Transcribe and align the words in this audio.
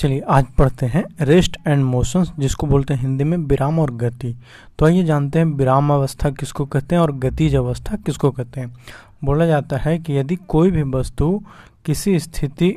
चलिए, 0.00 0.20
आज 0.20 0.44
पढ़ते 0.58 0.86
हैं 0.86 1.02
रेस्ट 1.20 1.56
एंड 1.66 1.82
मोशंस 1.84 2.32
जिसको 2.38 2.66
बोलते 2.66 2.94
हैं 2.94 3.00
हिंदी 3.00 3.24
में 3.24 3.36
विराम 3.38 3.78
और 3.78 3.90
गति। 3.94 4.34
तो 4.78 4.86
आइए 4.86 5.02
जानते 5.04 5.38
हैं 5.38 5.46
विराम 5.46 5.92
अवस्था 5.92 6.30
किसको 6.30 6.64
कहते 6.64 6.94
हैं 6.94 7.02
और 7.02 7.12
गतिज 7.14 7.56
अवस्था 7.56 7.96
किसको 7.96 8.30
कहते 8.30 8.60
हैं। 8.60 8.72
बोला 9.24 9.46
जाता 9.46 9.76
है 9.76 9.98
कि 9.98 10.16
यदि 10.18 10.36
कोई 10.48 10.70
भी 10.70 10.82
वस्तु 10.90 11.42
किसी 11.84 12.18
स्थिति 12.18 12.76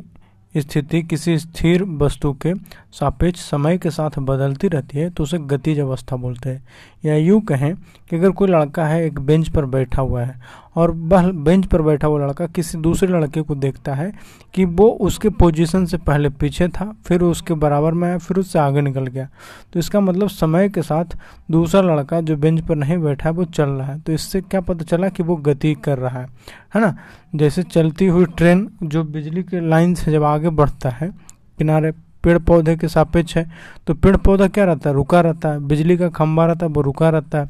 स्थिति 0.56 1.02
किसी 1.04 1.38
स्थिर 1.40 1.84
वस्तु 1.84 2.32
के 2.42 2.54
सापेक्ष 2.94 3.40
समय 3.42 3.78
के 3.78 3.90
साथ 3.90 4.20
बदलती 4.20 4.68
रहती 4.68 4.98
है 4.98 5.10
तो 5.10 5.24
उसे 5.24 5.38
गतिज 5.38 5.80
अवस्था 5.80 6.16
बोलते 6.16 6.50
हैं। 6.50 6.64
या 7.06 7.16
यूँ 7.16 7.40
कहें 7.42 7.74
कि 8.10 8.16
अगर 8.16 8.32
कोई 8.32 8.48
लड़का 8.48 8.86
है, 8.86 9.06
एक 9.06 9.20
बेंच 9.20 9.50
पर 9.50 9.66
बैठा 9.66 10.02
हुआ 10.02 10.24
है 10.24 10.42
और 10.76 10.92
बेंच 10.92 11.66
पर 11.66 11.82
बैठा 11.82 12.08
हुआ 12.08 12.26
लड़का 12.26 12.46
किसी 12.48 12.78
दूसरे 12.78 13.10
लड़के 13.10 13.42
को 13.42 13.56
देखता 13.56 13.94
है 13.94 14.12
कि 14.54 14.66
वो 14.66 14.88
उसके 15.02 15.30
पोजीशन 15.32 15.86
से 15.86 15.98
पहले 16.00 16.30
पीछे 16.32 16.68
था, 16.68 16.92
फिर 17.06 17.22
उसके 17.22 17.54
बराबर 17.54 17.94
में 17.94 18.08
आया, 18.08 18.18
फिर 18.18 18.38
उससे 18.38 18.60
आगे 18.60 18.82
निकल 18.82 19.08
गया। 19.08 19.28
तो 19.74 19.80
इसका 19.80 20.00
मतलब 20.00 20.30
समय 20.30 20.70
के 20.70 20.82
साथ 20.82 21.18
दूसरा 21.52 21.82
लड़का 21.84 22.22
जो 22.22 22.38
बेंच 22.38 22.62
पर 22.62 22.76
नहीं 22.76 22.98
बैठा 22.98 23.30
है, 23.30 23.36
वो 23.36 23.46
चल 23.46 23.70
रहा 23.70 23.92
है। 23.94 24.00
तो 24.00 24.14
इससे 24.14 24.42
क्या 24.42 24.62
पता 24.62 24.86
चला 24.86 25.10
कि 25.10 25.24
वो 25.24 25.36
गति 25.38 25.74
कर 25.84 25.98
रहा 25.98 26.20
है 26.20 26.28
है 26.76 26.82
ना? 26.82 26.96
जैसे 27.36 27.64
चलती 27.64 28.08
हुई 28.08 28.26
ट्रेन 28.28 28.70
जो 28.84 29.04
बिजली 29.04 29.44
के 29.44 29.68
लाइन 29.70 29.94
से 29.96 30.12
जब 30.12 30.24
आगे 30.24 30.50
बढ़ता 30.52 30.90
है, 30.92 31.12
किनारे 31.60 31.92
पेड़ 32.24 32.38
पौधे 32.40 32.76
के 32.78 32.88
सापेक्ष 32.88 33.36
है 33.38 33.46
तो 33.88 33.94
पेड़ 33.94 34.16
पौधा 34.18 34.48
क्या 34.48 34.66
रहता 34.66 34.90
है? 34.90 34.96
रुका 34.96 35.22
रहता 35.22 35.50
है। 35.50 35.60
बिजली 35.62 35.98
का 35.98 36.10
खंभा 36.10 36.46
रहता 36.46 36.66
है, 36.66 36.72
वो 36.72 36.82
रुका 36.82 37.10
रहता 37.10 37.40
है। 37.40 37.50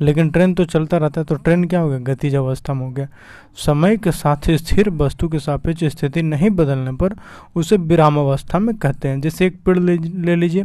लेकिन 0.00 0.30
ट्रेन 0.30 0.54
तो 0.54 0.64
चलता 0.64 0.96
रहता 0.96 1.20
है 1.20 1.24
तो 1.24 1.34
ट्रेन 1.34 1.64
क्या 1.64 1.80
हो 1.80 1.88
गया? 1.88 1.98
गतिज 1.98 2.34
अवस्था 2.34 2.74
में 2.74 2.84
हो 2.86 2.90
गया। 2.90 3.08
समय 3.56 3.96
के 3.96 4.12
साथ 4.12 4.50
स्थिर 4.50 4.90
वस्तु 4.90 5.28
के 5.28 5.38
सापेक्ष 5.38 5.84
स्थिति 5.84 6.22
नहीं 6.22 6.50
बदलने 6.50 6.92
पर 6.92 7.14
उसे 7.56 7.76
विराम 7.76 8.18
अवस्था 8.18 8.58
में 8.58 8.76
कहते 8.76 9.08
हैं। 9.08 9.20
जैसे 9.20 9.46
एक 9.46 9.60
पेड़ 9.64 9.78
ले, 9.78 10.36
लीजिए 10.36 10.64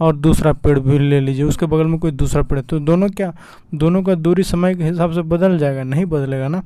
और 0.00 0.16
दूसरा 0.16 0.52
पेड़ 0.52 0.78
भी 0.78 0.98
ले 0.98 1.20
लीजिए। 1.20 1.44
उसके 1.44 1.66
बगल 1.66 1.86
में 1.86 1.98
कोई 1.98 2.10
दूसरा 2.10 2.42
पेड़ 2.42 2.60
तो 2.60 2.78
दोनों 2.78 3.08
क्या? 3.08 3.32
दोनों 3.74 4.02
का 4.02 4.14
दूरी 4.14 4.42
समय 4.42 4.74
के 4.74 4.84
हिसाब 4.84 5.12
से 5.12 5.22
बदल 5.22 5.58
जाएगा 5.58 5.82
नहीं 5.82 6.04
बदलेगा 6.04 6.48
ना? 6.48 6.62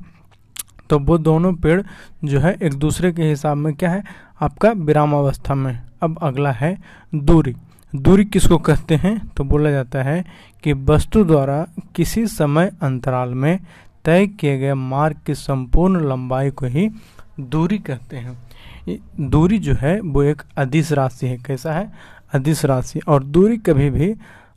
तो 0.89 0.99
वो 0.99 1.17
दोनों 1.17 1.53
पेड़ 1.53 1.81
जो 2.25 2.39
है 2.39 2.57
एक 2.63 2.73
दूसरे 2.73 3.11
के 3.11 3.23
हिसाब 3.23 3.57
में 3.57 3.73
क्या 3.73 3.89
है? 3.89 4.03
आपका 4.41 4.71
विराम 4.71 5.13
अवस्था 5.13 5.55
में। 5.55 5.79
अब 6.01 6.17
अगला 6.21 6.51
है 6.51 6.77
दूरी। 7.15 7.55
दूरी 7.95 8.25
किसको 8.25 8.57
कहते 8.57 8.95
हैं? 8.95 9.27
तो 9.37 9.43
बोला 9.43 9.71
जाता 9.71 10.03
है 10.03 10.25
कि 10.63 10.73
वस्तु 10.73 11.23
द्वारा 11.23 11.67
किसी 11.95 12.27
समय 12.27 12.71
अंतराल 12.81 13.29
में 13.29 13.59
तय 14.05 14.27
किए 14.27 14.57
गए 14.57 14.73
मार्ग 14.73 15.17
की 15.25 15.35
संपूर्ण 15.35 16.09
लंबाई 16.09 16.49
को 16.49 16.65
ही 16.65 16.89
दूरी 17.39 17.77
कहते 17.77 18.17
हैं। 18.17 18.37
दूरी 19.19 19.57
जो 19.57 19.73
है, 19.73 20.01
वो 20.01 20.23
एक 20.23 20.41
अधिस 20.57 20.91
राशि 20.91 21.27
है। 21.27 21.37
कैसा 21.37 21.73
है? 21.73 21.91
अधिस 22.33 22.65
राशि। 22.65 22.99
और 22.99 23.23
दूरी 23.23 23.57
कभी 23.57 23.89
भी 23.89 24.15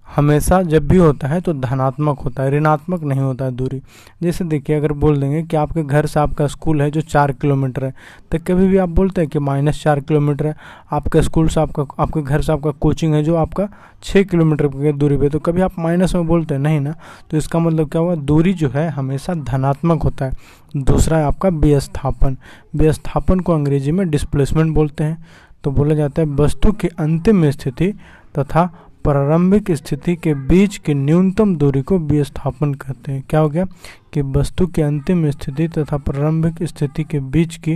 हमेशा 0.09 0.61
जब 0.63 0.87
भी 0.89 0.97
होता 0.97 1.29
है 1.29 1.41
तो 1.41 1.53
धनात्मक 1.55 2.19
होता 2.19 2.43
है, 2.43 2.51
ऋणात्मक 2.51 3.03
नहीं 3.03 3.21
होता 3.21 3.45
है 3.45 3.51
दूरी। 3.51 3.81
जैसे 4.23 4.45
देखिए, 4.45 4.77
अगर 4.77 4.93
बोल 4.95 5.21
देंगे 5.21 5.43
कि 5.43 5.57
आपके 5.57 5.83
घर 5.83 6.07
से 6.07 6.21
आपका 6.21 6.47
स्कूल 6.47 6.83
है 6.83 6.91
जो 6.91 7.01
चार 7.01 7.33
किलोमीटर 7.33 7.85
है 7.85 7.93
तो 8.33 8.39
कभी 8.39 8.67
भी 8.69 8.77
आप 8.77 8.89
बोलते 8.91 9.21
हैं 9.21 9.31
कि 9.31 9.39
माइनस 9.41 9.83
चार 9.83 10.01
किलोमीटर 10.01 10.47
है, 10.47 10.55
आपके 10.93 11.23
स्कूल 11.23 11.49
से 11.49 11.61
आपका, 11.61 11.87
आपके 11.99 12.23
घर 12.23 12.43
से 12.43 12.53
आपका 12.53 12.71
कोचिंग 12.71 13.15
है 13.15 13.23
जो 13.23 13.37
आपका 13.37 13.69
छः 14.03 14.23
किलोमीटर 14.23 14.67
की 14.69 14.93
दूरी 14.93 15.17
पे 15.17 15.29
तो 15.29 15.39
कभी 15.41 15.61
आप 15.61 15.79
माइनस 15.79 16.15
में 16.15 16.27
बोलते 16.27 16.55
हैं, 16.55 16.61
नहीं 16.61 16.81
ना। 16.81 16.95
तो 17.31 17.37
इसका 17.37 17.59
मतलब 17.59 17.91
क्या 17.91 18.03
हुआ? 18.03 18.15
दूरी 18.15 18.53
जो 18.55 18.69
है 18.69 18.89
हमेशा 18.91 19.35
धनात्मक 19.35 20.03
होता 20.03 20.25
है। 20.25 20.33
दूसरा 20.77 21.19
है 21.19 21.25
आपका 21.25 21.49
व्यस्थापन 21.51 22.37
व्यस्थापन 22.75 23.41
को 23.41 23.53
अंग्रेज़ी 23.53 23.93
में 23.93 24.09
डिस्प्लेसमेंट 24.11 24.75
बोलते 24.75 25.05
हैं। 25.05 25.25
तो 25.65 25.71
बोला 25.71 25.95
जाता 25.95 26.23
है, 26.23 26.29
वस्तु 26.31 26.73
की 26.73 26.89
अंतिम 26.89 27.51
स्थिति 27.51 27.93
तथा 28.39 28.71
प्रारंभिक 29.05 29.71
स्थिति 29.71 30.17
के 30.17 30.35
बीच 30.35 30.77
की 30.77 30.95
न्यूनतम 30.95 31.57
दूरी 31.57 31.83
को 31.83 31.99
विस्थापन 31.99 32.75
कहते 32.75 33.13
हैं। 33.13 33.25
क्या 33.31 33.41
हो 33.41 33.49
गया? 33.49 33.65
कि 34.13 34.23
वस्तु 34.23 34.67
की 34.67 34.83
अंतिम 34.83 35.31
स्थिति 35.31 35.69
तथा 35.69 35.97
प्रारंभिक 35.97 36.63
स्थिति 36.63 37.05
के 37.05 37.21
बीच 37.21 37.57
की 37.57 37.73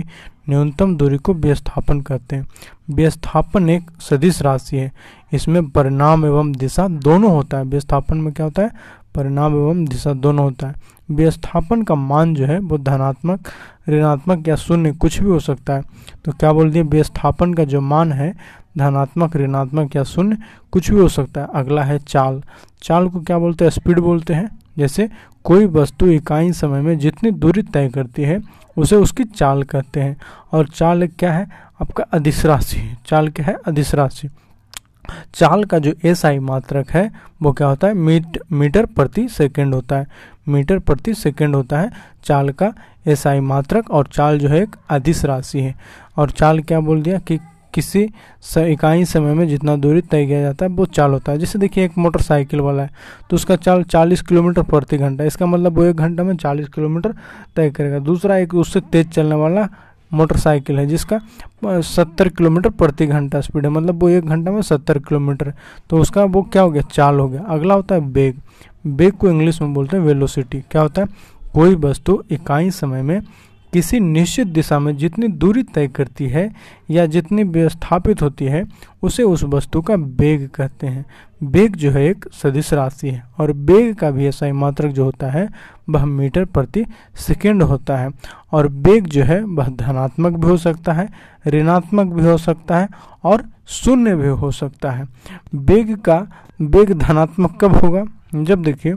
न्यूनतम 0.49 0.97
दूरी 0.97 1.17
को 1.17 1.33
विस्थापन 1.33 2.01
कहते 2.01 2.35
हैं। 2.35 2.47
विस्थापन 2.89 3.69
एक 3.69 3.91
सदिश 3.99 4.41
राशि 4.41 4.77
है। 4.77 4.91
इसमें 5.33 5.69
परिणाम 5.69 6.25
एवं 6.25 6.51
दिशा 6.51 6.87
दोनों 6.87 7.31
होता 7.31 7.57
है। 7.57 7.63
विस्थापन 7.63 8.17
में 8.17 8.33
क्या 8.33 8.43
होता 8.45 8.61
है? 8.61 8.71
परिणाम 9.15 9.53
एवं 9.53 9.85
दिशा 9.85 10.13
दोनों 10.13 10.45
होता 10.45 10.67
है। 10.67 10.73
विस्थापन 11.11 11.81
का 11.81 11.95
मान 11.95 12.35
जो 12.35 12.45
है, 12.45 12.59
वो 12.59 12.77
धनात्मक, 12.77 13.39
ऋणात्मक 13.89 14.47
या 14.47 14.55
शून्य 14.55 14.91
कुछ 14.91 15.21
भी 15.21 15.29
हो 15.29 15.39
सकता 15.39 15.73
है। 15.73 15.81
तो 16.25 16.31
क्या 16.31 16.53
बोल 16.53 16.71
दिए 16.71 16.81
व्यस्थापन 16.81 17.53
का 17.53 17.63
जो 17.63 17.81
मान 17.81 18.13
है 18.13 18.62
धनात्मक, 18.77 19.35
ऋणात्मक 19.35 19.95
या 19.95 20.03
शून्य, 20.03 20.37
कुछ 20.71 20.91
भी 20.91 20.99
हो 20.99 21.07
सकता 21.07 21.41
है। 21.41 21.47
अगला 21.55 21.83
है 21.83 21.99
चाल। 21.99 22.43
चाल 22.81 23.09
को 23.09 23.21
क्या 23.21 23.37
बोलते 23.37 23.65
हैं? 23.65 23.71
स्पीड 23.71 23.99
बोलते 23.99 24.33
हैं। 24.33 24.59
जैसे 24.77 25.09
कोई 25.43 25.65
वस्तु 25.65 26.05
इकाई 26.05 26.51
समय 26.51 26.81
में 26.81 26.99
जितनी 26.99 27.31
दूरी 27.31 27.61
तय 27.61 27.89
करती 27.89 28.21
है, 28.21 28.41
उसे 28.77 28.95
उसकी 28.95 29.23
चाल 29.23 29.63
कहते 29.63 29.99
हैं। 29.99 30.17
और 30.51 30.67
चाल 30.67 31.07
क्या 31.07 31.33
है? 31.33 31.47
आपका 31.81 32.03
अधिस 32.03 32.45
राशि 32.45 32.97
चाल 33.05 33.29
क्या 33.29 33.45
है? 33.45 33.55
अधिस 33.67 33.95
राशि 33.95 34.29
चाल 35.33 35.63
का 35.63 35.79
जो 35.79 35.93
एस 36.05 36.25
आई 36.25 36.39
मात्रक 36.39 36.89
है, 36.89 37.11
वो 37.41 37.53
क्या 37.53 37.67
होता 37.67 37.87
है? 37.87 37.93
मीट, 37.93 38.39
मीटर 38.51 38.85
प्रति 38.85 39.27
सेकंड 39.27 39.73
होता 39.73 39.95
है। 39.95 40.07
मीटर 40.47 40.79
प्रति 40.79 41.13
सेकंड 41.13 41.55
होता 41.55 41.79
है 41.79 41.91
चाल 42.23 42.49
का 42.49 42.73
एस 43.07 43.27
आई 43.27 43.39
मात्रक 43.39 43.91
और 43.91 44.07
चाल 44.13 44.39
जो 44.39 44.49
है 44.49 44.63
एक 44.63 44.75
अधिस 44.89 45.25
राशि 45.25 45.59
है। 45.59 45.75
और 46.17 46.31
चाल 46.31 46.59
क्या 46.59 46.79
बोल 46.79 47.01
दिया 47.01 47.17
कि 47.17 47.39
किसी 47.73 48.01
इकाई 48.57 49.05
समय 49.05 49.33
में 49.33 49.47
जितना 49.47 49.75
दूरी 49.75 50.01
तय 50.01 50.25
किया 50.25 50.41
जाता 50.41 50.65
है, 50.65 50.71
वो 50.71 50.85
चाल 50.87 51.11
होता 51.11 51.31
है। 51.31 51.37
जैसे 51.37 51.59
देखिए, 51.59 51.85
एक 51.85 51.97
मोटरसाइकिल 51.97 52.59
वाला 52.61 52.83
है 52.83 52.89
तो 53.29 53.35
उसका 53.35 53.55
चाल 53.57 53.83
40 53.85 54.21
किलोमीटर 54.21 54.61
प्रति 54.63 54.97
घंटा 54.97 55.23
इसका 55.23 55.45
मतलब 55.45 55.77
वो 55.77 55.83
एक 55.83 55.95
घंटा 55.95 56.23
में 56.23 56.35
40 56.35 56.67
किलोमीटर 56.69 57.13
तय 57.55 57.69
करेगा। 57.69 57.99
दूसरा 58.01 58.37
एक 58.37 58.55
उससे 58.55 58.81
तेज 58.81 59.09
चलने 59.09 59.35
वाला 59.35 59.67
मोटरसाइकिल 60.11 60.79
है, 60.79 60.85
जिसका 60.87 61.19
सत्तर 61.65 62.29
किलोमीटर 62.29 62.69
प्रति 62.71 63.05
घंटा 63.07 63.41
स्पीड 63.41 63.65
है। 63.65 63.69
मतलब 63.71 64.01
वो 64.01 64.09
एक 64.09 64.25
घंटा 64.25 64.51
में 64.51 64.61
सत्तर 64.61 64.99
किलोमीटर 64.99 65.53
तो 65.89 65.97
उसका 65.97 66.23
वो 66.23 66.41
क्या 66.43 66.61
हो 66.61 66.71
गया? 66.71 66.81
चाल 66.83 67.19
हो 67.19 67.27
गया। 67.29 67.41
अगला 67.49 67.73
होता 67.73 67.95
है 67.95 68.01
बेग। 68.13 68.35
बेग 68.87 69.13
को 69.13 69.29
इंग्लिश 69.29 69.61
में 69.61 69.73
बोलते 69.73 69.97
हैं 69.97 70.03
वेलोसिटी। 70.03 70.59
क्या 70.71 70.81
होता 70.81 71.01
है? 71.01 71.07
कोई 71.53 71.75
वस्तु 71.77 72.21
इकाई 72.31 72.69
समय 72.71 73.01
में 73.01 73.19
किसी 73.73 73.99
निश्चित 73.99 74.47
दिशा 74.47 74.79
में 74.79 74.97
जितनी 74.97 75.27
दूरी 75.27 75.63
तय 75.63 75.87
करती 75.87 76.27
है 76.27 76.51
या 76.89 77.05
जितनी 77.05 77.43
व्यवस्थापित 77.43 78.21
होती 78.21 78.45
है, 78.45 78.65
उसे 79.01 79.23
उस 79.23 79.43
वस्तु 79.43 79.81
का 79.81 79.95
बेग 79.95 80.49
कहते 80.49 80.87
हैं। 80.87 81.05
बेग 81.43 81.75
जो 81.75 81.91
है 81.91 82.05
एक 82.05 82.25
सदिश 82.33 82.73
राशि 82.73 83.09
है 83.09 83.23
और 83.37 83.51
बेग 83.51 83.95
का 83.95 84.11
भी 84.11 84.27
ऐसा 84.27 84.45
ही 84.45 84.51
मात्रक 84.51 84.91
जो 84.91 85.03
होता 85.03 85.27
है, 85.27 85.49
वह 85.89 86.05
मीटर 86.05 86.45
प्रति 86.45 86.85
सेकेंड 87.15 87.63
होता 87.63 87.97
है 87.97 88.09
और 88.51 88.67
बेग 88.67 89.07
जो 89.07 89.23
है, 89.23 89.43
वह 89.43 89.67
धनात्मक 89.69 90.31
भी 90.31 90.47
हो 90.47 90.57
सकता 90.57 90.93
है, 90.93 91.09
ऋणात्मक 91.47 92.13
भी 92.13 92.25
हो 92.25 92.37
सकता 92.37 92.77
है 92.77 92.87
और 93.23 93.43
शून्य 93.67 94.15
भी 94.15 94.27
हो 94.27 94.51
सकता 94.51 94.91
है। 94.91 95.07
बेग 95.55 95.97
का 95.97 96.27
बेग 96.61 96.93
धनात्मक 96.93 97.57
कब 97.61 97.75
होगा? 97.75 98.03
जब 98.35 98.61
देखिए 98.61 98.95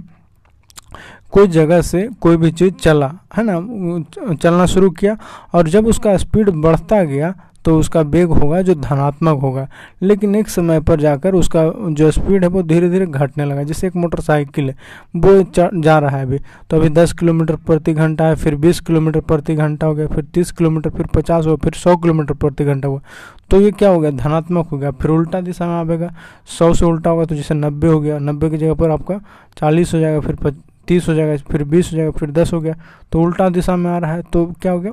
कोई 1.36 1.47
जगह 1.48 1.80
से 1.82 2.08
कोई 2.20 2.36
भी 2.36 2.50
चीज़ 2.50 2.74
चला, 2.74 3.12
है 3.36 3.44
ना? 3.47 4.34
चलना 4.34 4.66
शुरू 4.66 4.91
किया 4.91 5.16
और 5.54 5.69
जब 5.69 5.86
उसका 5.86 6.16
स्पीड 6.16 6.50
बढ़ता 6.52 7.02
गया 7.04 7.34
तो 7.64 7.78
उसका 7.78 8.00
वेग 8.02 8.28
होगा 8.30 8.60
जो 8.62 8.74
धनात्मक 8.74 9.41
होगा। 9.41 9.66
लेकिन 10.02 10.34
एक 10.36 10.48
समय 10.48 10.80
पर 10.80 11.00
जाकर 11.00 11.34
उसका 11.34 11.62
जो 11.91 12.10
स्पीड 12.10 12.42
है, 12.44 12.48
वो 12.48 12.62
धीरे 12.62 12.91
धीरे 12.91 13.06
घटने 13.06 13.44
लगा। 13.44 13.62
जैसे 13.62 13.86
एक 13.86 13.97
मोटरसाइकिल 13.97 14.69
है, 14.69 14.74
वो 15.16 15.80
जा 15.80 15.98
रहा 15.98 16.16
है 16.16 16.26
अभी। 16.26 16.38
तो 16.70 16.76
अभी 16.76 16.88
10 16.91 17.12
किलोमीटर 17.12 17.56
प्रति 17.66 17.92
घंटा 17.94 18.24
है, 18.24 18.34
फिर 18.34 18.54
20 18.56 18.80
किलोमीटर 18.80 19.20
प्रति 19.22 19.54
घंटा 19.54 19.86
हो 19.86 19.94
गया, 19.94 20.06
फिर 20.06 20.24
30 20.34 20.50
किलोमीटर, 20.53 20.91
फिर 20.91 21.06
50 21.14 21.47
हो 21.47 21.56
फिर 21.56 21.72
100 21.74 21.97
किलोमीटर 21.97 22.34
प्रति 22.34 22.64
घंटा 22.64 22.88
हुआ। 22.88 23.00
तो 23.50 23.60
ये 23.60 23.70
क्या 23.70 23.88
हो 23.88 24.00
गया? 24.00 24.10
धनात्मक 24.12 24.68
हो 24.68 24.78
गया। 24.78 24.91
फिर 24.92 25.10
उल्टा 25.10 25.41
दिशा 25.41 25.66
में 25.66 25.74
आएगा 25.74 26.12
सौ 26.59 26.72
से 26.74 26.84
उल्टा 26.84 27.10
होगा 27.10 27.24
तो 27.24 27.34
जैसे 27.34 27.54
नब्बे 27.54 27.88
हो 27.88 28.00
गया। 28.00 28.18
नब्बे 28.21 28.50
की 28.50 28.56
जगह 28.56 28.74
पर 28.74 28.91
आपका 28.91 29.21
चालीस 29.59 29.94
हो 29.94 29.98
जाएगा, 30.00 30.21
फिर 30.21 30.54
तीस 30.88 31.09
हो 31.09 31.15
जाएगा, 31.15 31.36
फिर 31.50 31.65
बीस 31.65 31.92
हो 31.92 31.97
जाएगा, 31.97 32.10
फिर 32.10 32.30
दस 32.30 32.53
हो 32.53 32.60
गया 32.60 32.74
तो 33.12 33.21
उल्टा 33.21 33.48
दिशा 33.48 33.77
में 33.77 33.91
आ 33.91 33.98
रहा 33.98 34.12
है 34.12 34.22
तो 34.22 34.44
क्या 34.62 34.72
हो 34.72 34.80
गया? 34.80 34.92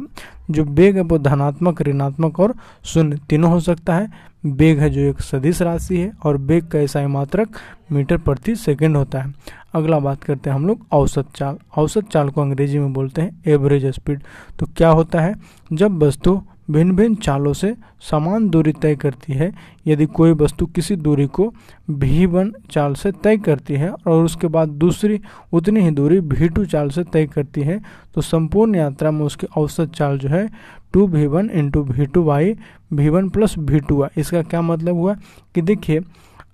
जो 0.51 0.63
बेग 0.65 0.95
है 0.95 1.01
वो 1.01 1.17
धनात्मक, 1.17 1.81
ऋणात्मक 1.81 2.39
और 2.39 2.53
शून्य, 2.83 3.17
तीनों 3.29 3.51
हो 3.51 3.59
सकता 3.59 3.95
है। 3.95 4.07
बेग 4.45 4.79
है 4.79 4.89
जो 4.89 5.01
एक 5.01 5.19
सदिश 5.21 5.61
राशि 5.61 5.97
है 5.97 6.11
और 6.23 6.37
बेग 6.37 6.65
का 6.67 6.79
ऐसा 6.79 7.07
मात्रक 7.07 7.49
मीटर 7.91 8.17
प्रति 8.17 8.55
सेकंड 8.55 8.97
होता 8.97 9.21
है। 9.21 9.33
अगला 9.73 9.99
बात 9.99 10.23
करते 10.23 10.49
हैं 10.49 10.57
हम 10.57 10.67
लोग, 10.67 10.85
औसत 10.91 11.27
चाल। 11.35 11.57
औसत 11.77 12.09
चाल 12.11 12.29
को 12.29 12.41
अंग्रेज़ी 12.41 12.79
में 12.79 12.91
बोलते 12.93 13.21
हैं 13.21 13.41
एवरेज 13.47 13.85
स्पीड। 13.85 14.21
तो 14.59 14.65
क्या 14.77 14.89
होता 14.89 15.21
है? 15.21 15.35
जब 15.73 16.03
वस्तु 16.03 16.41
भिन्न 16.67 16.95
भिन्न 16.95 17.15
चालों 17.15 17.53
से 17.53 17.73
समान 18.01 18.47
दूरी 18.49 18.71
तय 18.71 18.95
करती 18.95 19.33
है। 19.33 19.51
यदि 19.87 20.05
कोई 20.05 20.31
वस्तु 20.33 20.65
किसी 20.65 20.95
दूरी 20.95 21.25
को 21.27 21.51
भी 21.89 22.25
वन 22.25 22.51
चाल 22.71 22.93
से 22.93 23.11
तय 23.13 23.37
करती 23.37 23.73
है 23.73 23.89
और 23.89 24.23
उसके 24.23 24.47
बाद 24.47 24.69
दूसरी 24.79 25.19
उतनी 25.53 25.81
ही 25.81 25.91
दूरी 25.91 26.19
भी 26.21 26.49
टू 26.49 26.65
चाल 26.65 26.89
से 26.89 27.03
तय 27.03 27.25
करती 27.27 27.61
है 27.61 27.79
तो 28.15 28.21
संपूर्ण 28.21 28.75
यात्रा 28.75 29.11
में 29.11 29.25
उसकी 29.25 29.47
औसत 29.57 29.91
चाल 29.95 30.17
जो 30.19 30.29
है 30.29 30.47
two 30.93 31.07
V 31.07 31.27
one 31.27 31.49
into 31.49 31.83
V 31.83 32.05
two 32.05 32.23
by 32.23 32.55
V 32.93 33.09
one 33.09 33.29
plus 33.29 33.57
V 33.59 33.79
two 33.79 33.95
by. 33.97 34.21
इसका 34.21 34.41
क्या 34.41 34.61
मतलब 34.61 34.95
हुआ 34.95 35.15
कि 35.55 35.61
देखिए 35.61 35.99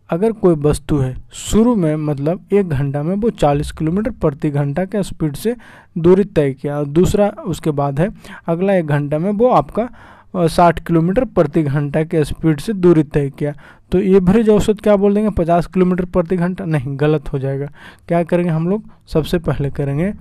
अगर 0.10 0.32
कोई 0.32 0.56
वस्तु 0.56 0.98
है, 0.98 1.16
शुरू 1.32 1.76
में 1.76 1.96
मतलब 1.96 2.46
एक 2.54 2.70
घंटा 2.70 3.02
में 3.04 3.16
वो 3.16 3.30
40 3.30 3.72
किलोमीटर 3.72 4.12
प्रति 4.12 4.50
घंटा 4.50 4.86
के 4.86 5.04
स्पीड 5.04 5.36
से 5.36 5.56
दूरी 5.98 6.24
तय 6.24 6.54
किया। 6.54 6.78
और 6.78 6.86
दूसरा 6.86 7.28
उसके 7.48 7.72
बाद 7.72 8.00
है, 8.00 8.10
अगला 8.48 8.74
एक 8.74 8.88
घंटा 8.88 9.20
में 9.20 9.32
वो 9.32 9.50
आपका 9.50 9.90
साठ 10.38 10.80
किलोमीटर 10.80 11.26
प्रति 11.26 11.64
घंटा 11.64 12.04
के 12.04 12.24
स्पीड 12.26 12.60
से 12.60 12.74
दूरी 12.74 13.04
तय 13.04 13.30
किया। 13.30 13.54
तो 13.92 14.00
एवरेज 14.00 14.50
औसत 14.50 14.82
क्या 14.82 14.96
बोल 14.96 15.14
देंगे? 15.14 15.30
पचास 15.30 15.68
किलोमीटर 15.68 16.06
प्रति 16.06 16.38
घंटा? 16.38 16.66
नहीं, 16.66 16.98
गलत 17.00 17.32
हो 17.34 17.40
जाएगा। 17.40 17.70
क्या 18.08 18.24
करेंगे 18.24 18.52
हम 18.52 18.68
लोग? 18.70 18.84
सबसे 19.08 19.38
पहले 19.40 19.70
करेंगे 19.70 20.12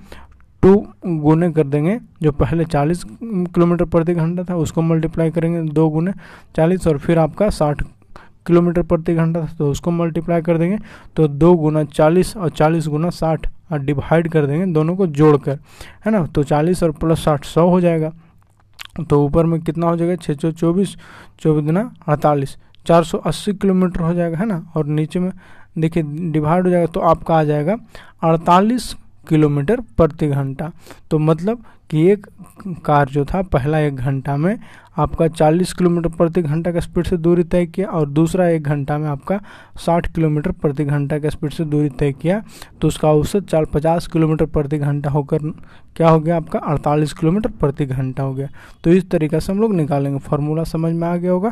टू 0.63 0.75
गुने 1.07 1.51
कर 1.53 1.67
देंगे, 1.67 1.99
जो 2.23 2.33
पहले 2.33 2.65
चालीस 2.65 3.05
किलोमीटर 3.23 3.85
प्रति 3.85 4.15
घंटा 4.15 4.45
था 4.45 4.57
उसको 4.57 4.83
मल्टीप्लाई 4.83 5.31
करेंगे 5.31 5.63
दो 5.73 5.89
गुने 5.89 6.13
चालीस 6.57 6.87
और 6.87 6.99
फिर 6.99 7.19
आपका 7.19 7.49
साठ 7.51 7.83
किलोमीटर 8.49 8.83
प्रति 8.85 9.15
घंटा 9.15 9.41
था 9.41 9.55
तो 9.59 9.71
उसको 9.71 9.91
मल्टीप्लाई 9.91 10.43
कर 10.43 10.59
देंगे 10.59 10.79
तो 11.17 11.29
दो 11.29 11.55
गुना 11.57 11.85
चालीस 11.85 12.37
और 12.37 12.51
चालीस 12.51 12.87
गुना 12.89 13.11
साठ, 13.13 13.47
और 13.73 13.79
डिवाइड 13.81 14.29
कर 14.29 14.47
देंगे 14.47 14.67
दोनों 14.73 14.97
को 14.97 15.07
जोड़कर, 15.09 15.59
है 16.05 16.13
ना? 16.13 16.25
तो 16.27 16.43
चालीस 16.45 16.83
और 16.83 16.91
प्लस 16.93 17.25
साठ 17.25 17.45
सौ 17.45 17.69
हो 17.69 17.81
जाएगा। 17.81 18.13
तो 19.11 19.25
ऊपर 19.25 19.47
में 19.47 19.61
कितना 19.61 19.87
हो 19.87 19.97
जाएगा? 19.97 20.17
छः 20.17 20.35
सौ 20.35 20.51
चौबीस 20.53 20.97
चौबीस 21.41 21.65
गुना 21.65 21.91
अड़तालीस, 22.09 22.57
चार 22.87 23.05
सौ 23.05 23.19
अस्सी 23.19 23.53
किलोमीटर 23.55 24.01
हो 24.01 24.15
जाएगा, 24.15 24.39
है 24.39 24.47
ना? 24.47 24.65
और 24.77 24.87
नीचे 24.87 25.21
में 25.21 25.31
देखिए 25.79 26.03
डिवाइड 26.33 26.65
हो 26.65 26.71
जाएगा 26.71 26.87
तो 26.87 27.01
आपका 27.01 27.37
आ 27.37 27.45
जाएगा 27.45 27.77
अड़तालीस 28.23 28.95
किलोमीटर 29.29 29.81
प्रति 29.97 30.29
घंटा। 30.29 30.71
तो 31.11 31.19
मतलब 31.19 31.65
कि 31.91 32.07
एक 32.07 32.27
कार 32.85 33.09
जो 33.09 33.25
था, 33.25 33.43
पहला 33.43 33.79
एक 33.79 33.97
घंटा 33.97 34.37
में 34.37 34.59
आपका 34.99 35.27
40 35.29 35.73
किलोमीटर 35.73 36.09
प्रति 36.09 36.43
घंटा 36.43 36.73
का 36.73 36.81
स्पीड 36.81 37.07
से 37.07 37.17
दूरी 37.17 37.43
तय 37.45 37.67
किया 37.67 37.89
और 37.89 38.09
दूसरा 38.09 38.49
एक 38.49 38.63
घंटा 38.63 38.97
में 38.99 39.09
आपका 39.09 39.41
60 39.77 40.07
किलोमीटर 40.07 40.51
प्रति 40.51 40.85
घंटा 40.85 41.19
का 41.19 41.29
स्पीड 41.29 41.51
से 41.51 41.65
दूरी 41.65 41.89
तय 41.89 42.13
किया। 42.13 42.43
तो 42.81 42.89
उसका 42.89 43.09
औसत 43.09 43.47
चार 43.49 43.65
पचास 43.65 44.07
किलोमीटर 44.07 44.47
प्रति 44.47 44.79
घंटा 44.79 45.11
होकर 45.11 45.39
क्या 45.97 46.09
हो 46.09 46.21
गया? 46.21 46.37
आपका 46.37 46.59
48 46.59 47.13
किलोमीटर 47.13 47.51
प्रति 47.51 47.87
घंटा 47.87 48.23
हो 48.23 48.35
गया। 48.35 48.49
तो 48.85 48.91
इस 48.91 49.11
तरीका 49.11 49.39
से 49.39 49.53
हम 49.53 49.61
लोग 49.61 49.75
निकालेंगे। 49.75 50.19
फार्मूला 50.19 50.65
समझ 50.65 50.93
में 50.95 51.09
आ 51.09 51.17
गया 51.17 51.33
होगा। 51.33 51.51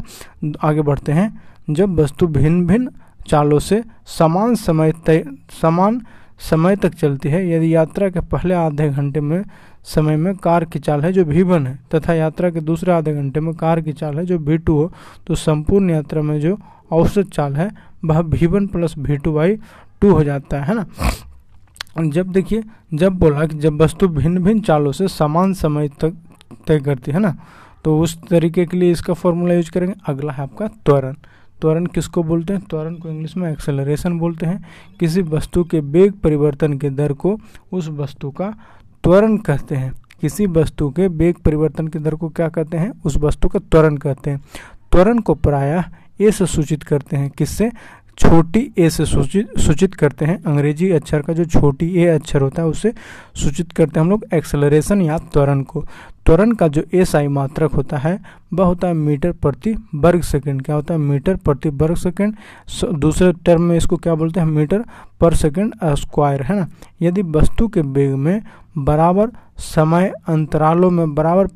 आगे 0.63 0.83
बढ़ते 0.83 1.13
हैं। 1.13 1.43
जब 1.71 2.01
वस्तु 2.01 2.27
भिन्न 2.27 2.67
भिन्न 2.67 2.91
चालों 3.29 3.59
से 3.59 3.83
समान 4.07 4.55
समय 4.55 4.93
तय, 5.07 5.25
समान 5.63 6.01
समय 6.41 6.77
तक 6.77 6.95
चलती 6.95 7.29
है। 7.29 7.49
यदि 7.51 7.75
यात्रा 7.75 8.09
के 8.11 8.21
पहले 8.23 8.55
आधे 8.55 8.89
घंटे 8.91 9.21
में 9.21 9.43
समय 9.85 10.17
में 10.17 10.35
कार 10.37 10.65
की 10.65 10.79
चाल 10.79 11.01
है 11.01 11.13
जो 11.13 11.25
भी 11.25 11.43
वन 11.43 11.67
है, 11.67 11.79
तथा 11.95 12.15
यात्रा 12.15 12.51
के 12.51 12.61
दूसरे 12.61 12.93
आधे 12.93 13.15
घंटे 13.15 13.41
में 13.41 13.53
कार 13.55 13.81
की 13.81 13.93
चाल 13.93 14.19
है 14.19 14.25
जो 14.27 14.39
भी 14.39 14.59
टू 14.59 14.75
हो 14.75 14.93
तो 15.27 15.35
संपूर्ण 15.35 15.91
यात्रा 15.91 16.23
में 16.23 16.39
जो 16.41 16.57
औसत 16.93 17.31
चाल 17.33 17.57
है, 17.57 17.71
वह 18.05 18.23
V 18.23 18.47
one 18.47 18.67
plus 18.67 18.95
V 18.99 19.17
two 19.17 19.33
by 19.33 19.57
two 20.01 20.13
हो 20.13 20.25
जाता 20.25 20.63
है 20.65 20.75
ना? 20.75 20.87
जब 22.01 22.27
देखिए, 22.27 22.63
जब 22.95 23.13
बोला 23.13 23.47
कि 23.47 23.59
जब 23.59 23.81
वस्तु 23.83 24.09
भिन्न 24.09 24.43
भिन्न 24.43 24.61
चालों 24.61 24.93
से 24.93 25.09
समान 25.09 25.53
समय 25.55 25.89
तक 26.01 26.17
तय 26.67 26.81
करती 26.81 27.13
है 27.13 27.19
ना? 27.19 27.35
तो 27.85 27.99
उस 28.01 28.19
तरीके 28.29 28.65
के 28.67 28.77
लिए 28.77 28.91
इसका 28.93 29.15
फॉर्मूला 29.15 29.55
यूज़ 29.55 29.71
करेंगे। 29.71 29.95
अगला 30.07 30.33
है 30.33 30.43
आपका 30.43 30.67
त्वरण। 30.85 31.15
त्वरण 31.61 31.87
किसको 31.87 32.23
बोलते 32.23 32.53
हैं? 32.53 32.63
त्वरण 32.63 32.95
को 32.95 33.09
इंग्लिश 33.09 33.37
में 33.37 33.53
एक्सेलरेशन 33.53 34.19
बोलते 34.19 34.47
हैं। 34.47 34.65
किसी 35.01 35.23
वस्तु 35.23 35.65
के 35.65 35.81
वेग 35.81 36.13
परिवर्तन 36.13 36.79
के 36.79 36.91
दर 36.91 37.13
को 37.13 37.39
उस 37.73 37.89
वस्तु 37.89 38.31
का 38.31 38.55
त्वरण 39.05 39.37
कहते 39.37 39.75
हैं। 39.75 39.93
किसी 40.21 40.47
वस्तु 40.47 40.91
के 40.91 41.07
वेग 41.07 41.37
परिवर्तन 41.37 41.89
के 41.89 41.99
दर 41.99 42.15
को 42.15 42.29
क्या 42.29 42.49
कहते 42.49 42.77
हैं? 42.77 42.93
उस 43.05 43.17
वस्तु 43.17 43.49
का 43.49 43.59
त्वरण 43.59 43.97
कहते 43.97 44.31
हैं। 44.31 44.41
त्वरण 44.93 45.19
को 45.19 45.35
प्रायः 45.35 45.85
ये 46.21 46.31
सूचित 46.31 46.83
करते 46.83 47.17
हैं। 47.17 47.31
किससे? 47.31 47.71
छोटी 48.19 48.61
ए 48.79 48.89
से 48.91 49.05
सूचित 49.07 49.59
सूचित 49.59 49.95
करते 49.95 50.25
हैं। 50.25 50.43
अंग्रेज़ी 50.43 50.91
अक्षर 50.91 51.23
का 51.23 51.33
जो 51.33 51.45
छोटी 51.45 51.87
ए 51.95 52.07
अक्षर 52.07 52.41
होता 52.41 52.63
है, 52.63 52.69
उसे 52.69 52.93
सूचित 53.35 53.73
करते 53.73 54.01
हैं 54.01 54.05
हम 54.05 54.11
लोग 54.11 54.25
एक्सेलरेशन 54.35 55.03
या 55.03 55.19
त्वरण 55.19 55.63
को। 55.63 55.85
त्वरण 56.27 56.53
का 56.53 56.69
जो 56.69 56.83
एस 56.95 57.15
आई 57.17 57.29
मात्रक 57.29 57.73
होता 57.73 57.97
है, 57.97 58.19
वह 58.55 58.67
होता 58.67 58.89
है 58.89 58.95
मीटर 58.95 59.33
प्रति 59.33 59.75
वर्ग 59.95 60.23
सेकंड। 60.23 60.63
क्या 60.63 60.77
होता 60.77 60.95
है? 60.95 61.01
मीटर 61.01 61.37
प्रति 61.37 61.69
वर्ग 61.69 61.97
सेकंड। 61.97 62.35
दूसरे 62.95 63.33
टर्म 63.45 63.63
में 63.63 63.77
इसको 63.77 63.97
क्या 63.97 64.15
बोलते 64.15 64.41
हैं? 64.41 64.47
मीटर 64.47 64.85
पर 65.21 65.35
सेकंड 65.35 65.75
स्क्वायर, 65.85 66.43
है 66.43 66.57
ना? 66.57 66.67
यदि 67.03 67.23
वस्तु 67.23 67.69
के 67.69 67.81
वेग 67.81 68.15
में 68.15 68.43
बराबर 68.79 69.31
समय 69.59 70.13
अंतरालों 70.29 70.91
में 70.91 71.15
बराबर 71.15 71.47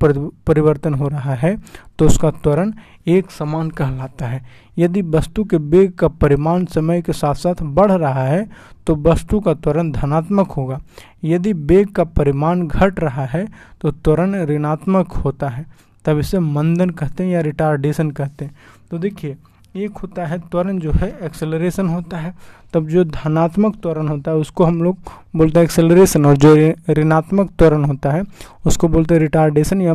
परिवर्तन 0.47 0.95
हो 0.95 1.09
रहा 1.09 1.35
है 1.35 1.57
तो 1.99 2.07
उसका 2.07 2.31
त्वरण 2.33 2.73
एक 3.09 3.31
समान 3.31 3.71
कहलाता 3.71 4.27
है। 4.27 4.43
यदि 4.79 5.03
वस्तु 5.05 5.45
के 5.45 5.57
वेग 5.57 5.93
का 5.93 6.09
परिमाण 6.09 6.65
समय 6.65 7.03
के 7.03 7.13
साथ 7.13 7.35
साथ 7.35 7.63
बढ़ 7.63 7.93
रहा 7.93 8.25
है 8.25 8.47
तो 8.87 8.97
वस्तु 8.99 9.41
का 9.41 9.55
त्वरण 9.55 9.91
धनात्मक 9.93 10.51
होगा। 10.51 10.81
यदि 11.25 11.53
वेग 11.53 11.89
का 11.89 12.05
परिमाण 12.07 12.67
घट 12.67 13.01
रहा 13.01 13.27
है 13.27 13.47
तो 13.81 13.91
त्वरण 13.91 14.35
ऋणात्मक 14.47 15.13
होता 15.15 15.49
है। 15.49 15.67
तब 16.05 16.19
इसे 16.19 16.39
मंदन 16.39 16.91
कहते 16.91 17.25
हैं 17.25 17.31
या 17.31 17.41
रिटार्डेशन 17.41 18.11
कहते 18.11 18.45
हैं। 18.45 18.55
तो 18.91 18.99
देखिए 18.99 19.37
एक 19.77 19.99
होता 19.99 20.27
है, 20.27 20.39
त्वरण 20.39 20.79
जो 20.79 20.93
है 20.93 21.19
एक्सेलरेशन 21.23 21.87
होता 21.87 22.17
है। 22.17 22.35
तब 22.75 22.89
जो 22.89 23.05
धनात्मक 23.05 23.77
त्वरण 23.77 24.09
होता 24.09 24.31
है, 24.31 24.37
उसको 24.37 24.65
हम 24.65 24.83
लोग 24.83 24.99
बोलते 25.37 25.59
हैं 25.59 25.65
एक्सेलरेशन 25.65 26.27
और 26.27 26.37
जो 26.37 26.75
ऋणात्मक 26.91 27.51
त्वरण 27.59 27.85
होता 27.85 28.11
है, 28.11 28.23
उसको 28.67 28.89
बोलते 28.89 29.15
हैं 29.15 29.21
रिटार्डेशन 29.21 29.81
या 29.81 29.95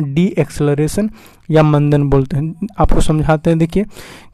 डी 0.00 0.26
एक्सेलरेशन 0.38 1.10
या 1.50 1.62
मंदन 1.62 2.02
बोलते 2.02 2.36
हैं। 2.36 2.68
आपको 2.78 3.00
समझाते 3.00 3.50
हैं, 3.50 3.58
देखिए, 3.58 3.84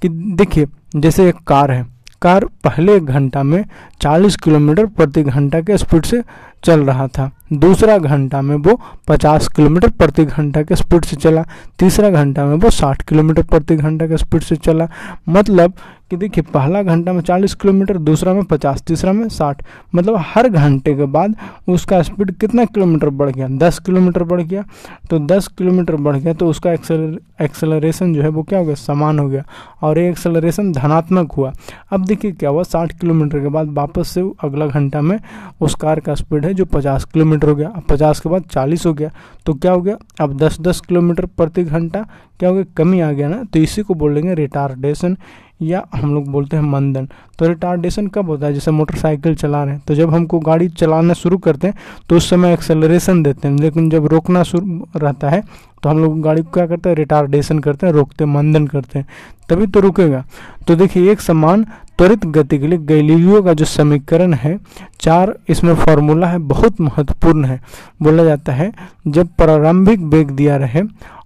कि 0.03 0.09
देखिए, 0.09 0.67
जैसे 0.97 1.29
एक 1.29 1.37
कार 1.47 1.71
है, 1.71 1.87
कार 2.23 2.44
पहले 2.44 3.00
घंटा 3.00 3.43
में 3.43 3.65
40 4.00 4.37
किलोमीटर 4.37 4.87
प्रति 4.87 5.23
घंटा 5.23 5.61
के 5.61 5.79
स्पीड 5.79 6.03
से 6.03 6.23
चल 6.64 6.84
रहा 6.84 7.06
था। 7.08 7.31
दूसरा 7.52 7.96
घंटा 7.99 8.40
में 8.43 8.56
वो 8.56 8.81
50 9.08 9.49
किलोमीटर 9.49 9.90
प्रति 9.90 10.25
घंटा 10.25 10.62
के 10.62 10.76
स्पीड 10.76 11.05
से 11.05 11.16
चला। 11.16 11.44
तीसरा 11.78 12.11
घंटा 12.11 12.44
में 12.44 12.56
वो 12.56 12.70
60 12.70 13.02
किलोमीटर 13.02 13.43
प्रति 13.43 13.76
घंटा 13.76 14.06
के 14.06 14.16
स्पीड 14.16 14.43
से 14.43 14.56
चला। 14.56 14.88
मतलब 15.28 15.72
कि 16.11 16.16
देखिए, 16.16 16.44
पहला 16.44 16.82
घंटा 16.82 17.12
में 17.12 17.20
40 17.20 17.55
किलोमीटर, 17.55 17.99
दूसरा 17.99 18.32
में 18.34 18.43
50 18.44 18.82
तीसरा 18.82 19.12
में 19.12 19.28
60 19.28 19.62
मतलब 19.94 20.16
हर 20.26 20.49
घंटे 20.49 20.94
के 20.94 21.05
बाद 21.06 21.34
उसका 21.69 22.00
स्पीड 22.02 22.31
कितना 22.32 22.64
किलोमीटर 22.64 23.08
बढ़ 23.11 23.31
गया? 23.31 23.49
10 23.49 23.78
किलोमीटर 23.78 24.22
बढ़ 24.22 24.40
गया। 24.43 24.64
तो 25.11 25.19
10 25.26 25.49
किलोमीटर 25.49 25.96
बढ़ 25.96 26.16
गया 26.16 26.32
तो 26.32 26.49
उसका 26.49 26.72
एक्सेलरेशन 26.72 28.14
जो 28.14 28.22
है 28.22 28.28
वो 28.28 28.43
क्या 28.43 28.58
हो 28.58 28.64
गया? 28.64 28.75
समान 28.75 29.19
हो 29.19 29.28
गया। 29.28 29.43
और 29.82 29.99
ये 29.99 30.08
एक्सेलरेशन 30.11 30.73
धनात्मक 30.73 31.33
हुआ। 31.33 31.52
अब 31.92 32.04
देखिए 32.04 32.33
क्या 32.33 32.50
हुआ? 32.50 32.62
साठ 32.62 32.92
किलोमीटर 32.92 33.40
के 33.40 33.49
बाद 33.49 33.73
वापस 33.73 34.09
से 34.09 34.21
अगला 34.44 34.66
घंटा 34.66 35.00
में 35.00 35.18
उस 35.61 35.75
कार 35.75 36.00
का 36.00 36.14
स्पीड 36.14 36.44
है 36.44 36.53
जो 36.54 36.64
पचास 36.64 37.04
किलोमीटर 37.04 37.49
हो 37.49 37.54
गया, 37.54 37.68
अब 37.68 37.82
पचास 37.88 38.20
के 38.20 38.28
बाद 38.28 38.44
चालीस 38.50 38.87
हो 38.87 38.92
गया 38.94 39.11
तो 39.46 39.54
क्या 39.54 39.73
हो 39.73 39.80
गया? 39.82 39.96
अब 40.20 40.37
दस 40.38 40.61
दस 40.61 40.80
किलोमीटर 40.80 41.26
प्रति 41.26 41.64
घंटा, 41.64 42.06
क्या 42.40 42.49
हो 42.49 42.54
गया? 42.54 42.64
कमी 42.76 43.00
आ 43.00 43.11
गया 43.12 43.28
ना 43.28 43.42
तो 43.44 43.58
इसी 43.58 43.82
को 43.82 43.94
बोलेंगे 43.94 44.34
रिटार्डेशन 44.34 45.16
या 45.62 45.82
हम 45.94 46.14
लोग 46.14 46.28
बोलते 46.28 46.56
हैं 46.56 46.62
मंदन। 46.64 47.08
तो 47.38 47.46
रिटार्डेशन 47.49 48.06
कब 48.06 48.28
होता 48.28 48.46
है? 48.46 48.54
जैसे 48.54 48.70
मोटरसाइकिल 48.70 49.34
चला 49.34 49.62
रहे 49.64 49.75
हैं 49.75 49.82
तो 49.88 49.94
जब 49.94 50.14
हमको 50.14 50.38
गाड़ी 50.40 50.68
चलाना 50.70 51.14
शुरू 51.14 51.38
करते 51.38 51.66
हैं 51.66 51.76
तो 52.08 52.16
उस 52.16 52.28
समय 52.30 52.52
एक्सेलरेशन 52.52 53.23
देते 53.23 53.49
हैं। 53.49 53.56
लेकिन 53.56 53.88
जब 53.90 54.06
रोकना 54.06 54.42
शुरू 54.42 54.87
रहता 54.96 55.30
है 55.30 55.42
तो 55.85 55.91
हम 55.91 55.99
लोग 55.99 56.21
गाड़ी 56.23 56.43
को 56.43 56.50
क्या 56.50 56.67
करते 56.67 56.88
हैं? 56.88 56.97
रिटार्डेशन 56.97 57.59
करते 57.59 57.87
हैं, 57.87 57.93
रोकते 57.93 58.25
हैं 58.25 58.31
मंदन 58.33 58.67
करते 58.67 58.99
हैं, 58.99 59.07
तभी 59.49 59.67
तो 59.67 59.81
रुकेगा। 59.81 60.25
तो 60.69 60.75
देखिए, 60.75 61.11
एक 61.12 61.21
समान 61.21 61.64
त्वरित 61.99 62.25
गति 62.26 62.59
के 62.59 62.67
लिए 62.67 62.79
गैलीलियो 62.79 63.43
का 63.43 63.53
जो 63.53 63.64
समीकरण 63.64 64.33
है, 64.35 64.59
चार 65.00 65.35
इसमें 65.49 65.75
फॉर्मूला 65.75 66.26
है, 66.26 66.38
बहुत 66.38 66.81
महत्वपूर्ण 66.81 67.45
है। 67.45 67.61
बोला 68.03 68.25
जाता 68.25 68.53
है, 68.53 68.73
जब 69.07 69.29
प्रारंभिक 69.29 70.00
वेग 70.00 70.31
दिया 70.31 70.57
रहे 70.57 70.83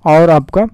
और 0.07 0.31
आपका 0.31 0.67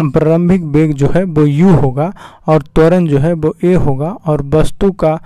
प्रारंभिक 0.00 0.62
वेग 0.62 0.92
जो 0.92 1.08
है 1.08 1.24
वो 1.24 1.46
u 1.46 1.82
होगा 1.82 2.12
और 2.46 2.62
त्वरण 2.62 3.06
जो 3.06 3.18
है 3.18 3.32
वो 3.32 3.54
a 3.64 3.76
होगा 3.76 4.10
और 4.26 4.42
वस्तु 4.42 4.92
का 4.92 5.20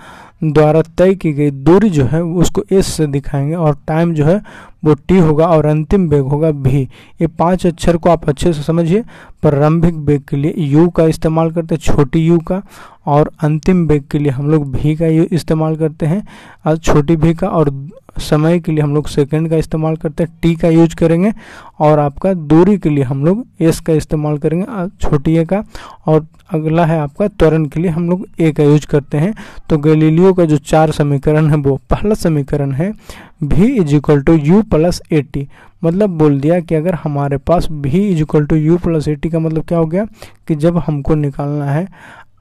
द्वारा 0.45 0.83
तय 0.99 1.15
की 1.15 1.33
गई 1.33 1.51
दूरी 1.51 1.91
जो 1.91 2.05
है 2.05 2.23
उसको 2.23 2.63
एस 2.73 2.87
से 2.87 3.07
दिखाएँगे 3.07 3.55
और 3.55 3.77
टाइम 3.87 4.15
जो 4.15 4.25
है 4.25 4.41
वो 4.85 4.95
टी 4.95 5.19
होगा 5.19 5.47
और 5.47 5.67
अंतिम 5.67 6.09
वेग 6.09 6.23
होगा 6.23 6.51
भी 6.51 6.83
ये 7.21 7.27
पाँच 7.27 7.67
अक्षर 7.67 7.97
को 7.97 8.11
आप 8.11 8.29
अच्छे 8.29 8.53
से 8.53 8.63
समझिए। 8.63 9.03
प्रारंभिक 9.43 9.95
वेग 9.95 10.23
के 10.29 10.37
लिए 10.37 10.55
यू 10.59 10.89
का 10.89 11.05
इस्तेमाल 11.05 11.51
करते 11.51 11.75
हैं, 11.75 11.83
छोटी 11.83 12.27
यू 12.27 12.39
का 12.39 12.63
और 13.07 13.31
अंतिम 13.41 13.87
वेग 13.87 14.05
के 14.11 14.19
लिए 14.19 14.33
हम 14.33 14.51
लोग 14.51 14.71
भी 14.73 14.95
का 14.97 15.07
इस्तेमाल 15.07 15.77
करते 15.77 16.07
हैं। 16.07 16.77
छोटी 16.77 17.17
भी 17.17 17.35
का 17.35 17.49
और 17.49 17.71
समय 18.19 18.59
के 18.61 18.73
लिए 18.73 18.83
हम 18.83 18.95
लोग 18.95 19.09
सेकेंड 19.09 19.49
का 19.51 19.57
इस्तेमाल 19.57 19.97
करते 19.97 20.25
हैं 20.25 20.39
टी 20.43 20.55
का 20.55 20.69
यूज़ 20.69 20.97
करेंगे 20.97 21.33
और 21.81 21.99
आपका 21.99 22.33
दूरी 22.35 22.77
के 22.79 22.89
लिए 22.89 23.05
हम 23.05 23.25
लोग 23.25 23.45
एस 23.61 23.81
का 23.81 23.93
इस्तेमाल 23.93 24.39
करेंगे 24.39 24.87
छोटी 25.01 25.37
ए 25.37 25.45
का 25.45 25.63
और 26.07 26.27
अगला 26.55 26.85
है 26.87 26.99
आपका 27.01 27.29
त्वरण 27.29 27.65
के 27.65 27.81
लिए 27.81 27.91
हम 27.91 28.09
लोग 28.11 28.27
ए 28.41 28.53
का 28.53 28.63
यूज़ 28.63 28.87
करते 28.87 29.19
हैं। 29.19 29.33
तो 29.71 29.79
गैलीलियो 29.79 30.33
का 30.35 30.45
जो 30.45 30.57
चार 30.59 30.91
समीकरण 30.91 31.51
है, 31.51 31.57
वो 31.57 31.77
पहला 31.91 32.15
समीकरण 32.15 32.73
है 32.73 32.93
V 33.45 33.67
is 33.67 33.95
equal 33.97 34.23
to 34.23 34.35
U 34.35 34.63
plus 34.63 35.03
A 35.13 35.23
T 35.23 35.47
मतलब 35.85 36.11
बोल 36.19 36.41
दिया 36.41 36.59
कि 36.61 36.75
अगर 36.75 36.95
हमारे 36.95 37.37
पास 37.39 37.69
V 37.73 38.09
is 38.09 38.23
equal 38.23 38.47
to 38.47 38.57
U 38.57 38.77
plus 38.79 39.09
A 39.09 39.15
T 39.15 39.31
का 39.31 39.39
मतलब 39.39 39.65
क्या 39.65 39.79
हो 39.79 39.87
गया 39.87 40.05
कि 40.49 40.55
जब 40.55 40.79
हमको 40.79 41.15
निकालना 41.15 41.71
है 41.71 41.87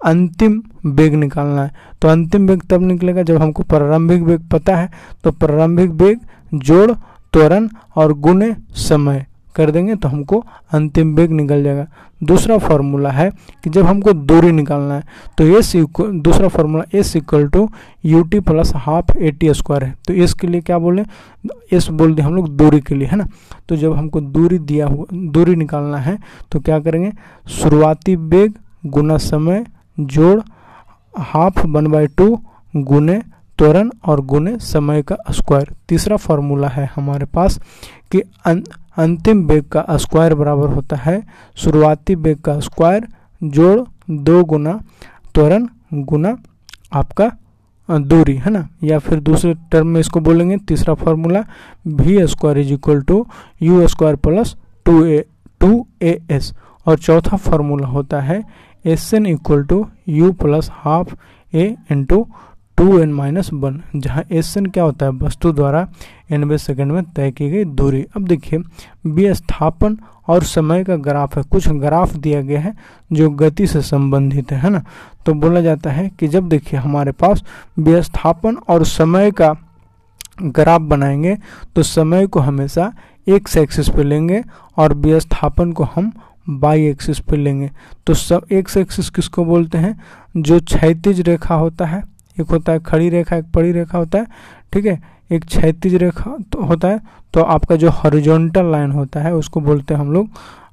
अंतिम 0.01 0.61
वेग 0.87 1.13
निकालना 1.15 1.63
है। 1.63 1.71
तो 2.01 2.07
अंतिम 2.07 2.47
वेग 2.47 2.61
तब 2.69 2.81
निकलेगा 2.81 3.23
जब 3.23 3.41
हमको 3.41 3.63
प्रारंभिक 3.63 4.21
वेग 4.21 4.47
पता 4.51 4.75
है। 4.75 4.89
तो 5.23 5.31
प्रारंभिक 5.31 5.89
वेग, 5.91 6.19
जोड़, 6.53 6.91
त्वरण 7.33 7.67
और 7.95 8.13
गुणे 8.15 8.55
समय 8.79 9.25
कर 9.55 9.71
देंगे 9.71 9.95
तो 9.95 10.07
हमको 10.07 10.43
अंतिम 10.73 11.13
वेग 11.15 11.31
निकल 11.31 11.63
जाएगा। 11.63 11.85
दूसरा 12.23 12.57
फॉर्मूला 12.57 13.09
है 13.09 13.29
कि 13.63 13.69
जब 13.69 13.85
हमको 13.85 14.13
दूरी 14.13 14.51
निकालना 14.51 14.95
है 14.95 15.03
तो 15.37 15.43
एस 15.57 15.71
दूसरा 15.97 16.47
formula 16.47 16.83
S 16.93 17.15
equal 17.15 17.47
to 17.49 17.67
U 18.05 18.21
T 18.23 18.39
plus 18.39 18.71
half 18.75 19.17
A 19.17 19.31
T 19.31 19.53
square 19.53 19.83
है। 19.83 19.93
तो 20.07 20.13
एस 20.13 20.33
के 20.33 20.47
लिए 20.47 20.61
क्या 20.61 20.77
बोले? 20.77 21.05
एस 21.73 21.87
बोल 21.89 22.13
दिए 22.15 22.25
हम 22.25 22.35
लोग 22.35 22.49
दूरी 22.49 22.79
के 22.81 22.95
लिए, 22.95 23.07
है 23.07 23.17
ना? 23.17 23.27
तो 23.69 23.75
जब 23.75 23.93
हमको 23.93 24.21
दूरी 24.21 24.59
दिया 24.59 24.87
हुआ, 24.87 25.05
दूरी 25.13 25.55
निकालना 25.55 25.97
है 25.97 26.17
तो 26.51 26.59
क्या 26.59 26.79
करेंगे? 26.79 27.11
शुरुआती 27.51 28.15
वेग 28.15 28.53
गुना 28.85 29.17
समय 29.19 29.65
जोड़ 29.99 30.39
हाफ़ 31.17 31.65
वन 31.67 31.87
बाई 31.91 32.07
टू 32.07 32.35
गुने 32.75 33.21
त्वरण 33.59 33.89
और 34.05 34.21
गुने 34.25 34.57
समय 34.59 35.01
का 35.03 35.15
स्क्वायर। 35.31 35.73
तीसरा 35.89 36.17
फॉर्मूला 36.17 36.67
है 36.67 36.89
हमारे 36.95 37.25
पास 37.25 37.59
कि 38.11 38.21
अं, 38.45 38.61
अंतिम 38.97 39.45
वेग 39.47 39.63
का 39.71 39.85
स्क्वायर 39.97 40.35
बराबर 40.35 40.69
होता 40.69 40.95
है 40.95 41.21
शुरुआती 41.55 42.15
वेग 42.15 42.39
का 42.39 42.59
स्क्वायर 42.59 43.07
जोड़ 43.41 43.79
दो 44.11 44.43
गुना 44.43 44.79
त्वरण 45.35 45.67
गुना 45.93 46.35
आपका 46.93 47.31
दूरी 47.89 48.35
है 48.35 48.51
ना? 48.51 48.67
या 48.83 48.99
फिर 48.99 49.19
दूसरे 49.19 49.53
टर्म 49.71 49.87
में 49.87 49.99
इसको 49.99 50.19
बोलेंगे 50.19 50.57
तीसरा 50.67 50.93
formula 50.93 51.43
V 51.87 52.25
square 52.27 52.57
is 52.57 52.73
equal 52.73 53.01
to 53.01 53.25
U 53.61 53.87
square 53.87 54.15
plus 54.15 54.55
two 54.85 55.03
A 55.05 55.23
two 55.59 55.85
A 56.01 56.17
S 56.31 56.53
और 56.87 56.97
चौथा 56.97 57.37
फॉर्मूला 57.37 57.87
होता 57.87 58.21
है 58.21 58.41
S 58.85 59.13
N 59.13 59.25
equal 59.25 59.63
to 59.63 59.85
U 60.07 60.31
plus 60.33 60.69
half 60.73 61.15
A 61.55 61.75
into 61.91 62.27
two 62.77 62.99
N 62.99 63.13
minus 63.13 63.49
one 63.53 63.81
जहाँ 63.95 64.23
एस 64.31 64.57
एन 64.57 64.65
क्या 64.65 64.83
होता 64.83 65.05
है? 65.05 65.11
वस्तु 65.11 65.51
द्वारा 65.51 65.87
एनवे 66.31 66.57
सेकंड 66.57 66.91
में 66.91 67.03
तय 67.03 67.31
की 67.31 67.49
गई 67.49 67.63
दूरी। 67.63 68.05
अब 68.15 68.27
देखिए 68.27 68.59
विस्थापन 69.05 69.97
और 70.27 70.43
समय 70.43 70.83
का 70.83 70.95
ग्राफ 70.95 71.37
है। 71.37 71.43
कुछ 71.43 71.69
ग्राफ 71.69 72.13
दिया 72.13 72.41
गया 72.41 72.59
है 72.59 72.73
जो 73.11 73.29
गति 73.29 73.67
से 73.67 73.81
संबंधित 73.81 74.51
है 74.51 74.69
ना? 74.69 74.83
तो 75.25 75.33
बोला 75.33 75.61
जाता 75.61 75.89
है 75.89 76.09
कि 76.09 76.27
जब 76.27 76.49
देखिए 76.49 76.79
हमारे 76.79 77.11
पास 77.11 77.43
विस्थापन 77.79 78.57
और 78.67 78.85
समय 78.85 79.31
का 79.31 79.55
ग्राफ 80.41 80.81
बनाएँगे 80.81 81.37
तो 81.75 81.83
समय 81.83 82.27
को 82.27 82.39
हमेशा 82.39 82.93
एक 83.27 83.57
एक्सिस 83.57 83.89
पे 83.89 84.03
लेंगे 84.03 84.43
और 84.77 84.93
विस्थापन 84.93 85.71
को 85.71 85.83
हम 85.83 86.11
बाई 86.49 86.85
एक्सिस 86.85 87.19
पे 87.19 87.37
लेंगे। 87.37 87.69
तो 88.07 88.13
सब 88.13 88.45
एक्स 88.51 88.77
एक्सिस 88.77 89.09
किसको 89.09 89.45
बोलते 89.45 89.77
हैं? 89.77 89.99
जो 90.37 90.59
क्षैतिज 90.59 91.21
रेखा 91.21 91.55
होता 91.55 91.85
है, 91.85 92.03
एक 92.37 92.51
होता 92.51 92.71
है 92.71 92.79
खड़ी 92.79 93.09
रेखा, 93.09 93.35
एक 93.35 93.45
पड़ी 93.45 93.71
रेखा 93.71 93.97
होता 93.97 94.17
है, 94.17 94.25
ठीक 94.73 94.85
है? 94.85 94.99
एक 95.31 95.45
क्षैतिज 95.45 95.95
रेखा 95.95 96.35
तो 96.51 96.63
होता 96.63 96.87
है 96.87 96.99
तो 97.33 97.41
आपका 97.43 97.75
जो 97.75 97.89
हॉरिजॉन्टल 97.89 98.71
लाइन 98.71 98.91
होता 98.91 99.19
है, 99.19 99.33
उसको 99.33 99.61
बोलते 99.61 99.93
हैं 99.93 100.01
हम 100.01 100.11
लोग 100.11 100.29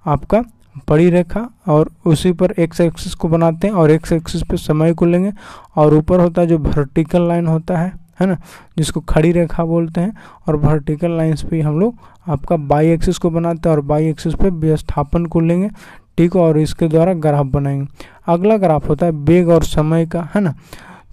आपका 0.07 0.43
पड़ी 0.89 1.09
रेखा, 1.11 1.49
और 1.69 1.91
उसी 2.07 2.33
पर 2.33 2.53
एक्स 2.53 2.81
एक्सिस 2.81 3.15
को 3.15 3.29
बनाते 3.29 3.67
हैं, 3.67 3.75
और 3.75 3.91
एक्स 3.91 4.13
एक्सिस 4.13 4.43
पे 4.43 4.57
समय 4.57 4.93
को 4.95 5.07
लेंगे, 5.07 5.33
और 5.77 5.95
ऊपर 5.95 6.21
होता 6.21 6.43
है 6.43 6.47
जो 6.47 6.59
वर्टिकल 6.59 7.29
लाइन 7.29 7.47
होता 7.47 7.79
है 7.79 7.93
है 8.21 8.27
ना, 8.27 8.37
जिसको 8.79 9.01
खड़ी 9.01 9.33
रेखा 9.33 9.65
बोलते 9.65 10.01
हैं 10.01 10.17
और 10.49 10.57
वर्टिकल 10.57 11.11
लाइंस 11.11 11.43
पे 11.43 11.61
हम 11.61 11.81
लोग 11.81 11.95
आपका 12.29 12.57
बाई 12.57 12.89
एक्सिस 12.89 13.19
को 13.19 13.31
बनाते 13.31 13.69
हैं 13.69 13.77
और 13.77 13.83
बाई 13.83 14.07
एक्सिस 14.07 14.35
पे 14.35 14.51
विस्थापन 14.51 15.27
को 15.27 15.41
लेंगे। 15.41 15.71
ठीक, 16.19 16.37
और 16.37 16.59
इसके 16.59 16.89
द्वारा 16.89 17.13
ग्राफ 17.13 17.47
बनाएँगे। 17.47 17.87
अगला 18.27 18.57
ग्राफ 18.57 18.89
होता 18.89 19.07
है 19.07 19.13
वेग 19.13 19.49
और 19.49 19.63
समय 19.63 20.07
का, 20.07 20.29
है 20.35 20.41
ना? 20.41 20.55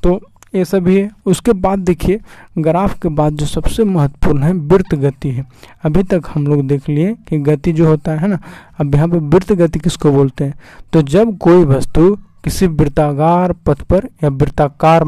तो 0.04 0.22
ये 0.56 0.66
सभी 0.66 1.00
है। 1.00 1.12
उसके 1.26 1.54
बाद 1.54 1.80
देखिए, 1.80 2.20
ग्राफ 2.58 3.00
के 3.00 3.10
बाद 3.10 3.34
जो 3.34 3.46
सबसे 3.46 3.84
महत्वपूर्ण 3.84 4.44
है, 4.44 4.54
वृत्त 4.54 4.96
गति 4.96 5.30
है। 5.30 5.46
अभी 5.84 6.04
तक 6.04 6.24
हम 6.34 6.48
लोग 6.48 6.68
देख 6.68 6.90
लिए 6.90 7.16
कि 7.28 7.38
गति 7.38 7.72
जो 7.72 7.88
होता 7.88 8.12
है 8.12 8.28
ना? 8.28 8.40
अब 8.80 8.96
यहाँ 8.96 9.08
पे 9.08 9.18
वृत्त 9.18 9.54
गति 9.54 9.80
किसको 9.80 10.12
बोलते 10.12 10.44
हैं? 10.44 10.54
तो 10.94 11.02
जब 11.02 11.38
कोई 11.38 11.66
वस्तु 11.66 12.18
किसी 12.44 12.68
वृत्ताकार 12.68 13.54
पथ 13.54 13.82
पर 13.82 14.10
या 14.24 14.30
वृत्ताकार 14.30 15.04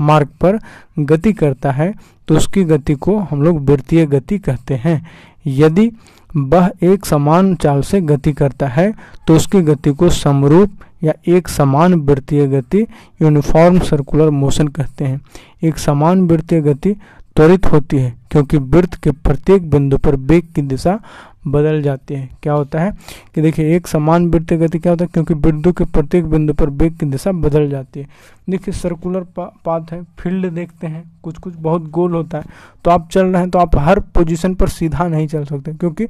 मार्ग 0.00 0.28
पर 0.40 0.58
गति 0.98 1.32
करता 1.32 1.72
है 1.72 1.92
तो 2.28 2.36
उसकी 2.36 2.64
गति 2.64 2.94
को 2.94 3.18
हम 3.20 3.42
लोग 3.42 3.64
वृत्तीय 3.70 4.06
गति 4.06 4.38
कहते 4.38 4.74
हैं। 4.74 5.06
यदि 5.46 5.90
वह 6.36 6.70
एक 6.82 7.06
समान 7.06 7.54
चाल 7.54 7.82
से 7.82 8.00
गति 8.00 8.32
करता 8.32 8.68
है 8.68 8.92
तो 9.26 9.36
उसकी 9.36 9.60
गति 9.62 9.90
को 9.90 10.10
समरूप 10.10 10.70
या 11.04 11.12
एक 11.28 11.48
समान 11.48 11.94
वृत्तीय 11.94 12.46
गति 12.46 12.86
यूनिफॉर्म 13.22 13.78
सर्कुलर 13.80 14.30
मोशन 14.30 14.68
कहते 14.68 15.04
हैं। 15.04 15.20
एक 15.64 15.78
समान 15.78 16.26
वृत्तीय 16.28 16.60
गति 16.60 16.94
त्वरित 17.38 17.66
होती 17.72 17.96
है 17.96 18.14
क्योंकि 18.30 18.56
वृत्त 18.56 18.94
के 18.94 19.10
प्रत्येक 19.10 19.70
बिंदु 19.70 19.98
पर 19.98 20.14
वेग 20.28 20.46
की 20.54 20.62
दिशा 20.62 20.98
बदल 21.46 21.80
जाती 21.82 22.14
है। 22.14 22.28
क्या 22.42 22.52
होता 22.52 22.80
है 22.80 22.90
कि 23.34 23.42
देखिए 23.42 23.76
एक 23.76 23.86
समान 23.86 24.26
वृत्तीय 24.30 24.58
गति 24.58 24.78
क्या 24.78 24.92
होता 24.92 25.04
है? 25.04 25.10
क्योंकि 25.12 25.34
बिंदु 25.34 25.72
के 25.72 25.84
प्रत्येक 25.84 26.26
बिंदु 26.26 26.54
पर 26.54 26.70
वेग 26.70 26.96
की 26.98 27.06
दिशा 27.06 27.32
बदल 27.32 27.68
जाती 27.70 28.00
है। 28.00 28.06
देखिए 28.50 28.74
सर्कुलर 28.74 29.20
पा, 29.36 29.44
पाथ 29.64 29.92
है 29.92 30.02
फ़ील्ड 30.18 30.50
देखते 30.50 30.86
हैं 30.86 31.04
कुछ 31.22 31.38
कुछ 31.38 31.54
बहुत 31.56 31.88
गोल 31.90 32.12
होता 32.14 32.38
है। 32.38 32.44
तो 32.84 32.90
आप 32.90 33.08
चल 33.12 33.26
रहे 33.26 33.42
हैं 33.42 33.50
तो 33.50 33.58
आप 33.58 33.76
हर 33.78 34.00
पोजीशन 34.00 34.54
पर 34.54 34.68
सीधा 34.68 35.08
नहीं 35.08 35.26
चल 35.28 35.44
सकते 35.44 35.74
क्योंकि 35.74 36.04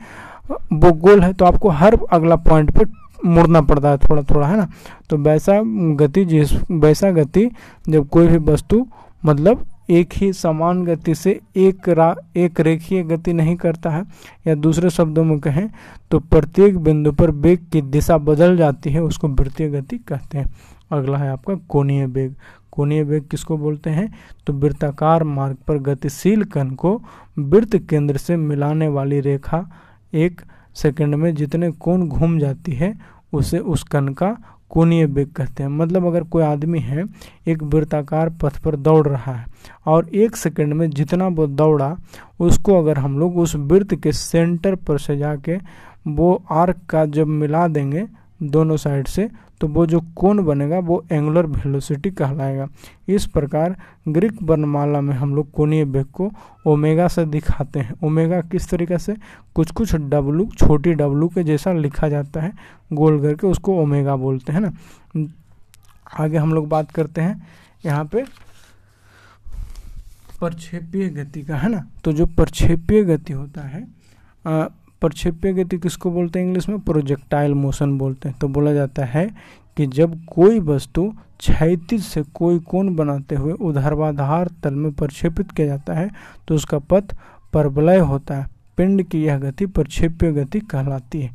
वो 0.51 0.93
गोल 0.93 1.21
है 1.21 1.33
तो 1.33 1.45
आपको 1.45 1.69
हर 1.71 1.99
अगला 2.11 2.37
पॉइंट 2.49 2.77
पर 2.79 2.93
मुड़ना 3.25 3.61
पड़ता 3.61 3.91
है 3.91 3.99
थोड़ा 3.99 4.23
थोड़ा 4.25 4.47
है 4.47 4.57
ना? 4.57 4.69
तो 5.11 5.17
वैसा 5.19 5.63
गति 5.97 6.25
जिस 6.25 6.61
वैसा 6.71 7.11
गति 7.13 7.51
जब 7.89 8.09
कोई 8.09 8.29
भी 8.29 8.39
वस्तु 8.53 8.87
मतलब 9.23 9.67
एक 9.90 10.09
ही 10.14 10.33
समान 10.33 10.85
गति 10.85 11.14
से 11.14 11.40
एक 11.57 11.88
रा, 11.88 12.14
एक 12.37 12.61
रेखीय 12.61 13.02
गति 13.02 13.33
नहीं 13.33 13.57
करता 13.57 13.90
है, 13.90 14.04
या 14.47 14.54
दूसरे 14.54 14.90
शब्दों 14.90 15.25
में 15.25 15.38
कहें 15.40 15.68
तो 16.11 16.18
प्रत्येक 16.21 16.78
बिंदु 16.78 17.12
पर 17.12 17.30
वेग 17.30 17.66
की 17.73 17.83
दिशा 17.83 18.18
बदल 18.18 18.57
जाती 18.57 18.90
है, 18.90 19.02
उसको 19.02 19.28
वृत्तीय 19.28 19.68
गति 19.68 19.99
कहते 19.99 20.38
हैं। 20.38 20.47
अगला 20.92 21.18
है 21.18 21.30
आपका 21.30 21.54
कोणीय 21.68 22.07
वेग। 22.07 22.35
कोणीय 22.73 23.02
वेग 23.02 23.23
किसको 23.23 23.57
बोलते 23.59 23.90
हैं? 23.90 24.12
तो 24.47 24.52
वृत्ताकार 24.52 25.25
मार्ग 25.25 25.57
पर 25.66 25.78
गतिशील 25.78 26.45
कण 26.45 26.71
को 26.71 27.00
वृत्त 27.38 27.76
केंद्र 27.90 28.16
से 28.16 28.37
मिलाने 28.37 28.88
वाली 28.88 29.21
रेखा 29.21 29.64
एक 30.14 30.40
सेकंड 30.75 31.14
में 31.14 31.35
जितने 31.35 31.71
कोण 31.71 32.07
घूम 32.09 32.38
जाती 32.38 32.73
है, 32.73 32.95
उसे 33.33 33.59
उस 33.59 33.83
कण 33.83 34.09
का 34.09 34.37
कोणीय 34.71 35.05
वेग 35.07 35.29
कहते 35.33 35.63
हैं। 35.63 35.71
मतलब 35.71 36.07
अगर 36.07 36.23
कोई 36.25 36.43
आदमी 36.43 36.81
है, 36.81 37.05
एक 37.47 37.63
वृत्ताकार 37.65 38.29
पथ 38.43 38.59
पर 38.59 38.77
दौड़ 38.77 39.07
रहा 39.09 39.33
है 39.33 39.47
और 39.87 40.09
एक 40.09 40.37
सेकंड 40.37 40.75
में 40.75 40.89
जितना 40.91 41.29
वो 41.29 41.47
दौड़ा, 41.47 41.97
उसको 42.41 42.79
अगर 42.79 42.99
हम 42.99 43.19
लोग 43.19 43.39
उस 43.39 43.55
वृत्त 43.57 43.95
के 43.95 44.13
सेंटर 44.13 44.75
पर 44.77 44.99
सजा 44.99 45.35
के 45.39 45.59
वो 46.09 46.43
आर्क 46.51 46.77
का 46.91 47.05
जब 47.07 47.27
मिला 47.27 47.67
देंगे 47.69 48.07
दोनों 48.40 48.76
साइड 48.76 49.07
से 49.09 49.28
तो 49.61 49.66
वो 49.68 49.85
जो 49.87 50.00
कोण 50.16 50.42
बनेगा, 50.45 50.78
वो 50.78 51.04
एंगुलर 51.12 51.47
वेलोसिटी 51.47 52.11
कहलाएगा। 52.11 52.66
इस 53.09 53.26
प्रकार 53.26 53.75
ग्रीक 54.09 54.42
वर्णमाला 54.42 55.00
में 55.00 55.14
हम 55.14 55.35
लोग 55.37 55.50
कोणीय 55.50 55.85
वेग 55.85 56.07
को 56.07 56.30
ओमेगा 56.66 57.09
से 57.09 57.25
दिखाते 57.26 57.80
हैं। 57.80 57.95
ओमेगा 58.04 58.40
किस 58.42 58.68
तरीके 58.71 58.99
से? 58.99 59.16
कुछ 59.54 59.71
कुछ 59.71 59.95
डब्लू 59.95 60.47
छोटी 60.59 60.92
डब्लू 60.95 61.28
के 61.28 61.45
जैसा 61.45 61.73
लिखा 61.73 62.09
जाता 62.09 62.40
है, 62.40 62.52
गोल 62.92 63.21
करके 63.23 63.47
उसको 63.47 63.80
ओमेगा 63.83 64.16
बोलते 64.16 64.52
हैं 64.52 64.61
ना। 64.61 64.73
आगे 66.14 66.37
हम 66.37 66.54
लोग 66.54 66.68
बात 66.68 66.90
करते 66.90 67.21
हैं, 67.21 67.47
यहाँ 67.87 68.04
पे 68.04 68.25
प्रक्षेपीय 70.38 71.09
गति 71.11 71.42
का, 71.42 71.57
है 71.57 71.68
ना? 71.68 71.87
तो 72.04 72.12
जो 72.12 72.26
प्रक्षेपीय 72.26 73.02
गति 73.04 73.33
होता 73.33 73.61
है 73.62 73.87
प्रक्षेप्य 75.00 75.52
गति 75.52 75.78
किसको 75.78 76.11
बोलते 76.11 76.38
हैं 76.38 76.47
इंग्लिश 76.47 76.69
में? 76.69 76.78
प्रोजेक्टाइल 76.78 77.55
मोशन 77.55 77.97
बोलते 77.99 78.28
हैं। 78.28 78.38
तो 78.38 78.49
बोला 78.49 78.73
जाता 78.73 79.05
है 79.05 79.28
कि 79.76 79.87
जब 79.87 80.25
कोई 80.25 80.61
वस्तु 80.61 81.12
क्षैतिज 81.38 82.02
से 82.02 82.23
कोई 82.35 82.59
कोण 82.61 82.95
बनाते 82.97 83.35
हुए 83.35 83.52
उधर्वाधार 83.52 84.49
तल 84.62 84.75
में 84.75 84.93
प्रक्षेपित 84.93 85.50
किया 85.52 85.67
जाता 85.67 85.95
है 85.95 86.11
तो 86.49 86.55
उसका 86.55 86.78
पथ 86.78 87.14
परवलय 87.52 87.99
होता 87.99 88.37
है। 88.37 88.47
पिंड 88.76 89.02
की 89.02 89.23
यह 89.25 89.38
गति 89.38 89.67
प्रक्षेप्य 89.67 90.33
गति 90.33 90.61
कहलाती 90.61 91.21
है। 91.21 91.31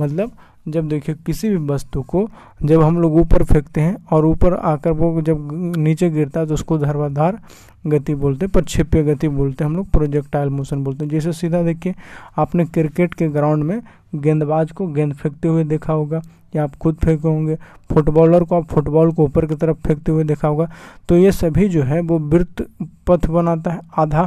मतलब 0.00 0.32
जब 0.70 0.88
देखिए 0.88 1.14
किसी 1.26 1.48
भी 1.48 1.56
वस्तु 1.66 2.02
को 2.02 2.28
जब 2.62 2.82
हम 2.82 3.00
लोग 3.00 3.16
ऊपर 3.16 3.44
फेंकते 3.44 3.80
हैं 3.80 3.96
और 4.12 4.26
ऊपर 4.26 4.54
आकर 4.54 4.92
वो 4.92 5.20
जब 5.22 5.48
नीचे 5.76 6.10
गिरता 6.10 6.40
है 6.40 6.46
तो 6.46 6.54
उसको 6.54 6.78
धर्वाधार 6.78 7.38
गति 7.86 8.14
बोलते 8.14 8.44
हैं, 8.44 8.52
प्रक्षेप्य 8.52 9.02
गति 9.04 9.28
बोलते 9.28 9.64
हैं 9.64 9.70
हम 9.70 9.76
लोग 9.76 9.90
प्रोजेक्टाइल 9.90 10.48
मोशन 10.50 10.82
बोलते 10.84 11.04
हैं। 11.04 11.10
जैसे 11.10 11.32
सीधा 11.32 11.62
देखिए, 11.62 11.94
आपने 12.38 12.64
क्रिकेट 12.66 13.14
के 13.14 13.28
ग्राउंड 13.28 13.64
में 13.64 13.80
गेंदबाज 14.14 14.72
को 14.72 14.86
गेंद 14.88 15.14
फेंकते 15.14 15.48
हुए 15.48 15.64
देखा 15.64 15.92
होगा, 15.92 16.20
या 16.56 16.62
आप 16.62 16.74
खुद 16.76 16.96
फेंके 16.96 17.28
होंगे 17.28 17.56
फुटबॉलर 17.90 18.44
को 18.44 18.56
आप 18.56 18.66
फुटबॉल 18.66 19.12
को 19.12 19.24
ऊपर 19.24 19.46
की 19.46 19.54
तरफ़ 19.54 19.76
फेंकते 19.78 20.12
हुए 20.12 20.24
देखा 20.24 20.48
होगा। 20.48 20.68
तो 21.08 21.16
ये 21.16 21.32
सभी 21.32 21.68
जो 21.68 21.82
है 21.82 22.00
वो 22.00 22.18
वृत्त 22.18 22.66
पथ 23.06 23.26
बनाता 23.28 23.70
है, 23.70 23.80
आधा 23.96 24.22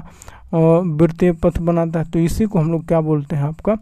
वृत्तीय 0.53 1.31
पथ 1.33 1.59
बनाता 1.59 1.99
है। 1.99 2.09
तो 2.11 2.19
इसी 2.19 2.45
को 2.45 2.59
हम 2.59 2.71
लोग 2.71 2.87
क्या 2.87 3.01
बोलते 3.01 3.35
हैं 3.35 3.43
आपका 3.43 3.77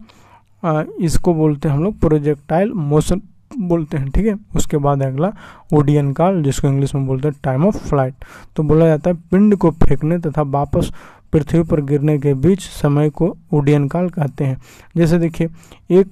इसको 0.62 1.34
बोलते 1.34 1.68
हैं 1.68 1.76
हम 1.76 1.84
लोग 1.84 1.98
प्रोजेक्टाइल 2.00 2.72
मोशन 2.72 3.20
बोलते 3.58 3.96
हैं, 3.96 4.10
ठीक 4.10 4.26
है? 4.26 4.34
उसके 4.56 4.76
बाद 4.76 5.02
अगला 5.02 5.32
ओडियन 5.74 6.12
काल, 6.12 6.42
जिसको 6.42 6.68
इंग्लिश 6.68 6.94
में 6.94 7.06
बोलते 7.06 7.28
हैं 7.28 7.36
टाइम 7.44 7.66
ऑफ़ 7.66 7.76
फ़्लाइट 7.78 8.24
तो 8.56 8.62
बोला 8.62 8.86
जाता 8.86 9.10
है 9.10 9.16
पिंड 9.30 9.56
को 9.56 9.70
फेंकने 9.70 10.18
तथा 10.18 10.42
वापस 10.42 10.92
पृथ्वी 11.32 11.62
पर 11.62 11.80
गिरने 11.80 12.18
के 12.18 12.34
बीच 12.36 12.60
समय 12.62 13.10
को 13.10 13.36
ओडियन 13.54 13.88
काल 13.88 14.08
कहते 14.08 14.44
हैं। 14.44 14.60
जैसे 14.96 15.18
देखिए, 15.18 15.48
एक 15.90 16.06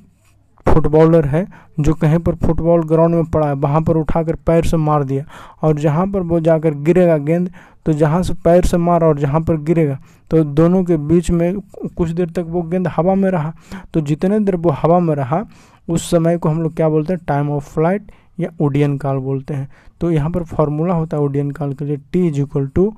फुटबॉलर 0.68 1.26
है, 1.26 1.46
जो 1.80 1.94
कहीं 1.94 2.18
पर 2.18 2.34
फुटबॉल 2.36 2.82
ग्राउंड 2.88 3.14
में 3.14 3.24
पड़ा 3.26 3.46
है, 3.48 3.54
वहाँ 3.54 3.80
पर 3.82 3.96
उठाकर 3.96 4.34
पैर 4.46 4.64
से 4.64 4.76
मार 4.78 5.04
दिया। 5.04 5.24
और 5.62 5.78
जहाँ 5.78 6.06
पर 6.06 6.20
वो 6.22 6.40
जाकर 6.40 6.74
गिरेगा 6.84 7.16
गेंद 7.18 7.50
तो 7.86 7.92
जहाँ 7.94 8.22
से 8.22 8.34
पैर 8.44 8.64
से 8.66 8.76
मारा 8.76 9.06
और 9.06 9.18
जहाँ 9.18 9.40
पर 9.40 9.56
गिरेगा 9.58 9.98
तो 10.30 10.42
दोनों 10.44 10.82
के 10.84 10.96
बीच 10.98 11.30
में 11.30 11.60
कुछ 11.96 12.10
देर 12.10 12.30
तक 12.30 12.44
वो 12.48 12.62
गेंद 12.62 12.88
हवा 12.88 13.14
में 13.14 13.30
रहा। 13.30 13.52
तो 13.94 14.00
जितने 14.00 14.40
देर 14.40 14.56
वो 14.56 14.70
हवा 14.72 14.98
में 15.00 15.14
रहा, 15.14 15.42
उस 15.88 16.10
समय 16.10 16.38
को 16.38 16.48
हम 16.48 16.62
लोग 16.62 16.74
क्या 16.76 16.88
बोलते 16.88 17.12
हैं 17.12 17.24
टाइम 17.28 17.50
ऑफ़ 17.50 17.72
फ़्लाइट 17.74 18.10
या 18.40 18.48
ओडियन 18.60 18.96
काल 18.98 19.16
बोलते 19.18 19.54
हैं। 19.54 19.68
तो 20.00 20.10
यहाँ 20.10 20.30
पर 20.30 20.42
फॉर्मूला 20.46 20.94
होता 20.94 21.16
है 21.16 21.22
ओडियन 21.22 21.50
काल 21.50 21.72
के 21.72 21.84
लिए 21.84 21.96
T 22.12 22.26
is 22.28 22.40
equal 22.40 22.66
to 22.74 22.92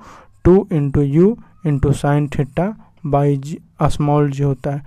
two 0.44 0.66
into 0.72 1.02
U 1.02 1.36
into 1.66 1.92
sine 1.92 2.28
theta 2.28 2.72
by 3.06 3.36
G 3.36 3.58
small 3.82 4.30
G 4.30 4.42
होता 4.42 4.70
है। 4.70 4.82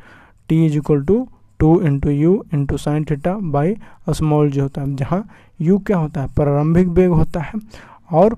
T 0.50 0.66
is 0.66 0.78
equal 0.78 1.04
to 1.06 1.28
two 1.64 1.80
into 1.82 2.10
U 2.10 2.32
into 2.54 2.78
sine 2.78 3.04
theta 3.10 3.34
by 3.50 3.76
small 4.10 4.50
G 4.52 4.60
होता 4.60 4.82
है। 4.82 4.96
जहाँ 4.96 5.24
यू 5.62 5.78
क्या 5.80 5.98
होता 5.98 6.22
है? 6.22 6.28
प्रारंभिक 6.36 6.88
वेग 6.90 7.10
होता 7.12 7.42
है 7.42 7.60
और 8.12 8.36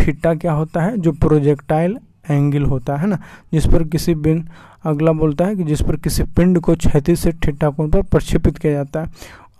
थीटा 0.00 0.34
क्या 0.34 0.52
होता 0.52 0.82
है? 0.82 0.96
जो 0.98 1.12
प्रोजेक्टाइल 1.14 1.96
एंगल 2.30 2.64
होता 2.64 2.96
है 2.96 3.06
ना, 3.06 3.18
जिस 3.52 3.66
पर 3.66 3.84
किसी 3.84 4.14
बिन 4.16 4.44
अगला 4.84 5.12
बोलता 5.12 5.44
है 5.44 5.56
कि 5.56 5.64
जिस 5.64 5.82
पर 5.82 5.96
किसी 5.96 6.22
पिंड 6.36 6.58
को 6.60 6.74
क्षति 6.76 7.16
से 7.16 7.32
थीटा 7.46 7.70
कोण 7.70 7.90
पर 7.90 8.02
प्रक्षेपित 8.04 8.58
किया 8.58 8.72
जाता 8.72 9.00
है। 9.00 9.10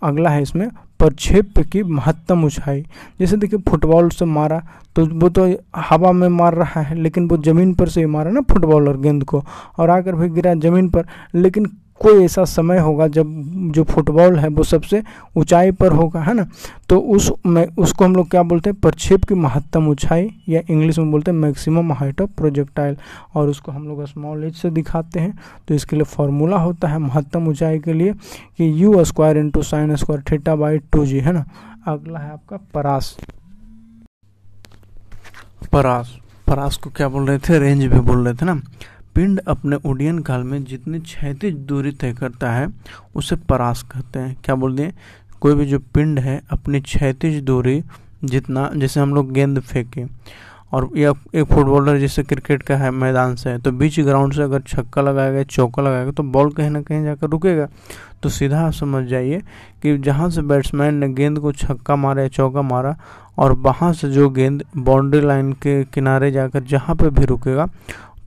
अगला 0.03 0.29
है 0.29 0.41
इसमें 0.41 0.67
प्रक्षेप 0.99 1.59
की 1.71 1.83
महत्तम 1.85 2.43
ऊंचाई। 2.45 2.85
जैसे 3.19 3.37
देखिए 3.37 3.59
फुटबॉल 3.69 4.09
से 4.09 4.25
मारा 4.27 4.61
तो 4.95 5.05
वो 5.07 5.29
तो 5.29 5.49
हवा 5.75 6.11
में 6.11 6.27
मार 6.29 6.53
रहा 6.55 6.81
है, 6.81 6.95
लेकिन 6.95 7.27
वो 7.29 7.37
ज़मीन 7.39 7.73
पर 7.73 7.89
से 7.89 7.99
ही 8.01 8.05
मारा 8.07 8.31
ना 8.31 8.41
फुटबॉलर 8.51 8.97
गेंद 8.97 9.23
को। 9.23 9.43
और 9.79 9.89
आकर 9.89 10.15
भी 10.15 10.29
गिरा 10.29 10.53
ज़मीन 10.55 10.89
पर, 10.89 11.05
लेकिन 11.35 11.65
कोई 11.99 12.23
ऐसा 12.25 12.45
समय 12.45 12.79
होगा 12.79 13.07
जब 13.07 13.25
जो 13.71 13.83
फुटबॉल 13.83 14.39
है 14.39 14.47
वो 14.47 14.63
सबसे 14.63 15.03
ऊंचाई 15.37 15.71
पर 15.71 15.91
होगा, 15.91 16.21
है 16.21 16.33
ना? 16.33 16.45
तो 16.89 16.99
उस 16.99 17.31
में, 17.45 17.67
उसको 17.77 18.05
हम 18.05 18.15
लोग 18.15 18.29
क्या 18.29 18.43
बोलते 18.43 18.69
हैं? 18.69 18.79
प्रक्षेप 18.79 19.23
की 19.23 19.35
महत्तम 19.35 19.87
ऊंचाई 19.87 20.31
या 20.49 20.61
इंग्लिश 20.69 20.99
में 20.99 21.11
बोलते 21.11 21.31
हैं 21.31 21.37
मैक्सिमम 21.37 21.93
हाइट 21.93 22.21
ऑफ़ 22.21 22.29
प्रोजेक्टाइल। 22.29 22.97
और 23.35 23.47
उसको 23.47 23.71
हम 23.71 23.87
लोग 23.87 24.05
स्मॉल 24.05 24.43
एज 24.43 24.55
से 24.55 24.69
दिखाते 24.69 25.19
हैं। 25.19 25.39
तो 25.67 25.73
इसके 25.73 25.95
लिए 25.95 26.05
फॉर्मूला 26.05 26.57
होता 26.57 26.87
है 26.87 26.99
महत्तम 26.99 27.47
ऊंचाई 27.47 27.79
के 27.79 27.93
लिए 27.93 28.13
कि 28.57 28.83
U 28.83 29.03
square 29.03 29.37
into 29.37 29.63
sine 29.63 29.95
square 29.95 30.21
theta 30.31 30.55
by 30.55 30.77
two 30.77 31.05
G 31.05 31.19
है 31.19 31.33
ना? 31.33 31.45
अगला 31.87 32.19
है 32.19 32.31
आपका 32.31 32.57
परास। 32.73 33.17
परास। 35.71 36.17
परास 36.47 36.77
को 36.77 36.89
क्या 36.89 37.09
बोल 37.09 37.27
रहे 37.27 37.37
थे? 37.37 37.59
रेंज 37.59 37.85
भी 37.85 37.99
बोल 37.99 38.25
रहे 38.25 38.33
थे 38.33 38.45
ना? 38.45 38.61
पिंड 39.15 39.39
अपने 39.47 39.75
उड्डयन 39.75 40.19
काल 40.19 40.43
में 40.43 40.63
जितनी 40.65 40.99
क्षैतिज 40.99 41.55
दूरी 41.67 41.91
तय 41.91 42.13
करता 42.13 42.51
है, 42.51 42.67
उसे 43.15 43.35
परास 43.49 43.81
कहते 43.83 44.19
हैं। 44.19 44.35
क्या 44.45 44.55
बोल 44.55 44.75
दिए? 44.75 44.93
कोई 45.41 45.53
भी 45.55 45.65
जो 45.65 45.79
पिंड 45.93 46.19
है, 46.19 46.41
अपनी 46.51 46.81
क्षैतिज 46.81 47.41
दूरी 47.43 47.81
जितना, 48.23 48.69
जैसे 48.75 48.99
हम 48.99 49.13
लोग 49.15 49.31
गेंद 49.31 49.59
फेंके, 49.59 50.05
और 50.73 50.89
या 50.97 51.11
एक 51.35 51.45
फुटबॉलर 51.45 51.97
जैसे 51.99 52.23
क्रिकेट 52.23 52.63
का 52.63 52.75
है, 52.77 52.89
मैदान 52.91 53.35
से 53.35 53.49
है 53.49 53.59
तो 53.59 53.71
बीच 53.71 53.99
ग्राउंड 53.99 54.33
से 54.33 54.41
अगर 54.41 54.61
छक्का 54.61 55.01
लगाएगा 55.01 55.43
चौका 55.45 55.81
लगाएगा 55.81 56.11
तो 56.11 56.23
बॉल 56.25 56.51
कहीं 56.51 56.69
ना 56.69 56.81
कहीं 56.81 57.03
जाकर 57.03 57.29
रुकेगा। 57.29 57.67
तो 58.23 58.29
सीधा 58.29 58.69
समझ 58.71 59.03
जाइए 59.05 59.41
कि 59.83 59.97
जहाँ 59.97 60.29
से 60.29 60.41
बैट्समैन 60.41 60.95
ने 60.95 61.07
गेंद 61.13 61.39
को 61.39 61.51
छक्का 61.53 61.95
मारा 61.95 62.21
या 62.21 62.27
चौका 62.27 62.61
मारा, 62.61 62.95
और 63.37 63.51
वहाँ 63.57 63.91
से 63.93 64.09
जो 64.11 64.29
गेंद 64.29 64.63
बाउंड्री 64.77 65.21
लाइन 65.21 65.51
के 65.53 65.83
किनारे 65.85 66.31
जाकर 66.31 66.63
जहाँ 66.63 66.95
पे 66.95 67.09
भी 67.09 67.25
रुकेगा 67.25 67.67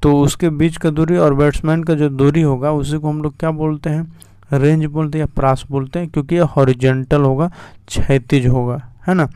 तो 0.02 0.12
उसके 0.20 0.48
बीच 0.50 0.76
का 0.76 0.90
दूरी 0.90 1.16
और 1.16 1.34
बैट्समैन 1.34 1.82
का 1.84 1.94
जो 1.94 2.08
दूरी 2.08 2.42
होगा, 2.42 2.70
उसी 2.72 2.98
को 2.98 3.08
हम 3.08 3.22
लोग 3.22 3.36
क्या 3.38 3.50
बोलते 3.50 3.90
हैं? 3.90 4.12
रेंज 4.52 4.84
बोलते 4.84 5.18
हैं 5.18 5.24
या 5.24 5.32
प्रास 5.36 5.64
बोलते 5.70 5.98
हैं? 5.98 6.08
क्योंकि 6.08 6.34
ये 6.34 6.40
हॉरिजेंटल 6.56 7.22
होगा, 7.22 7.50
क्षैतिज 7.88 8.46
होगा, 8.46 8.80
है 9.08 9.14
ना? 9.14 9.28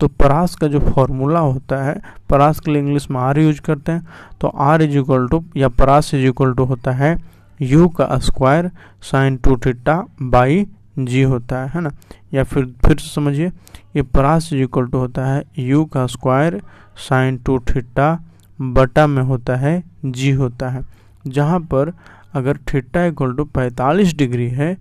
तो 0.00 0.08
परास 0.08 0.54
का 0.54 0.66
जो 0.66 0.80
फॉर्मूला 0.80 1.40
होता 1.40 1.82
है 1.84 2.00
परास 2.30 2.60
के 2.60 2.70
लिए 2.70 2.82
इंग्लिश 2.82 3.10
में 3.10 3.20
आर 3.20 3.38
यूज़ 3.38 3.60
करते 3.60 3.92
हैं। 3.92 4.06
तो 4.40 4.48
आर 4.48 4.82
इज़ 4.82 4.98
इक्वल 4.98 5.26
टू 5.28 5.42
या 5.56 5.68
परास 5.68 6.14
इज़ 6.14 6.26
इक्वल 6.26 6.54
टू 6.54 6.64
होता 6.64 6.92
है 6.92 7.16
यू 7.60 7.88
का 7.88 8.18
square 8.18 8.70
sine 9.02 9.36
two 9.36 9.56
theta 9.56 10.02
by 10.22 10.66
G 10.98 11.22
होता 11.22 11.62
है 11.62 11.70
है 11.74 11.80
ना? 11.80 11.90
या 12.34 12.44
फिर 12.44 12.64
फिर 12.86 12.98
समझिए, 12.98 13.48
ये 13.96 14.02
परास 14.02 14.52
इज़ 14.52 14.62
इक्वल 14.62 14.86
टू 14.86 14.98
होता 14.98 15.26
है 15.26 15.44
यू 15.58 15.84
का 15.84 16.06
स्क्वायर 16.06 16.60
साइन 17.08 17.36
टू 17.36 17.58
थीटा 17.68 18.18
बटा 18.60 19.06
में 19.06 19.22
होता 19.22 19.56
है 19.56 19.82
जी 20.04 20.30
होता 20.30 20.68
है। 20.68 20.82
जहाँ 21.26 21.60
पर 21.60 21.92
अगर 22.34 22.56
थीटा 22.68 23.04
इक्वल 23.04 23.32
टू 23.34 23.44
पैंतालीस 23.44 24.14
डिग्री 24.14 24.48
है 24.48 24.76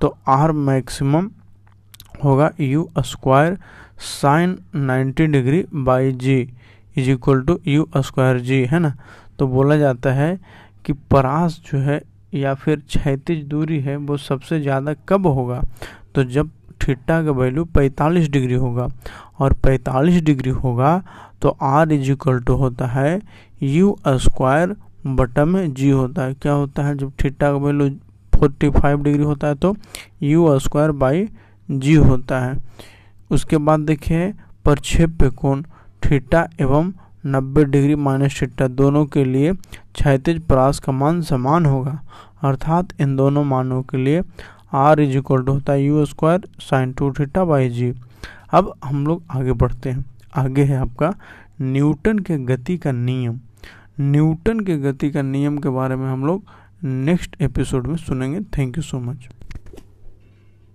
तो 0.00 0.16
आर 0.28 0.52
मैक्सिमम 0.52 1.30
होगा 2.24 2.50
U 2.60 2.88
square 2.98 3.58
sine 4.00 4.56
90 4.76 5.26
degree 5.32 5.64
by 5.74 6.12
G 6.12 6.38
is 6.98 7.10
equal 7.10 7.42
to 7.42 7.58
U 7.68 7.88
square 7.96 8.38
G 8.40 8.64
है 8.64 8.78
ना? 8.78 8.94
तो 9.38 9.46
बोला 9.48 9.76
जाता 9.76 10.12
है 10.12 10.38
कि 10.84 10.92
परास 10.92 11.60
जो 11.66 11.78
है 11.78 12.00
या 12.34 12.54
फिर 12.54 12.80
क्षैतिज 12.80 13.44
दूरी 13.44 13.80
है, 13.80 13.96
वो 13.96 14.16
सबसे 14.16 14.60
ज़्यादा 14.60 14.94
कब 15.08 15.26
होगा? 15.26 15.62
तो 16.14 16.24
जब 16.24 16.50
थीटा 16.82 17.22
का 17.24 17.30
वैल्यू 17.30 17.64
45 17.76 18.28
डिग्री 18.28 18.54
होगा 18.54 18.88
और 19.38 19.52
45 19.66 20.20
डिग्री 20.22 20.50
होगा 20.50 21.02
तो 21.42 21.56
आर 21.62 21.92
इज़ 21.92 22.10
इक्वल 22.12 22.40
टू 22.40 22.54
होता 22.56 22.86
है 22.86 23.20
यू 23.62 23.96
स्क्वायर 24.08 24.74
बटम 25.06 25.48
में 25.48 25.72
जी 25.74 25.90
होता 25.90 26.22
है। 26.22 26.34
क्या 26.34 26.52
होता 26.52 26.82
है? 26.82 26.96
जब 26.96 27.12
थीटा 27.24 27.50
का 27.52 27.56
वैल्यू 27.58 27.88
45 28.32 29.02
डिग्री 29.02 29.22
होता 29.24 29.48
है 29.48 29.54
तो 29.54 29.74
यू 30.22 30.58
स्क्वायर 30.58 30.90
बाई 30.92 31.28
जी 31.68 31.94
होता 31.94 32.40
है। 32.40 32.56
उसके 33.30 33.56
बाद 33.58 33.80
देखिए 33.80 34.32
प्रक्षेप्य 34.64 35.30
कोण 35.32 35.62
थीटा 36.02 36.46
एवं 36.60 36.92
90 37.26 37.64
डिग्री 37.64 37.94
माइनस 37.96 38.40
थीटा 38.42 38.68
दोनों 38.70 39.04
के 39.06 39.24
लिए 39.24 39.52
क्षैतिज 39.52 40.40
परास 40.46 40.78
का 40.78 40.92
मान 40.92 41.20
समान 41.22 41.66
होगा। 41.66 41.98
अर्थात 42.42 43.00
इन 43.00 43.16
दोनों 43.16 43.44
मानों 43.44 43.82
के 43.82 43.96
लिए 43.96 44.22
आर 44.74 45.00
इज़ 45.00 45.16
इक्वल 45.18 45.42
टू 45.42 45.52
होता 45.52 45.72
है 45.72 45.84
U 45.84 46.04
square 46.06 46.48
sine 46.60 46.92
two 46.92 47.12
theta 47.12 47.44
by 47.44 47.68
G 47.70 47.92
अब 48.52 48.72
हम 48.84 49.06
लोग 49.06 49.22
आगे 49.30 49.52
बढ़ते 49.52 49.90
हैं। 49.90 50.04
आगे 50.36 50.64
है 50.64 50.76
आपका, 50.76 51.14
न्यूटन 51.62 52.18
के 52.18 52.38
गति 52.38 52.78
का 52.78 52.92
नियम। 52.92 53.40
न्यूटन 54.00 54.60
के 54.60 54.76
गति 54.76 55.10
का 55.10 55.22
नियम 55.22 55.58
के 55.58 55.68
बारे 55.68 55.96
में 55.96 56.06
हम 56.06 56.26
लोग 56.26 56.44
नेक्स्ट 56.84 57.36
एपिसोड 57.40 57.86
में 57.86 57.96
सुनेंगे। 57.96 58.40
Thank 58.40 58.76
you 58.76 58.82
so 58.82 58.98
much. 59.00 59.28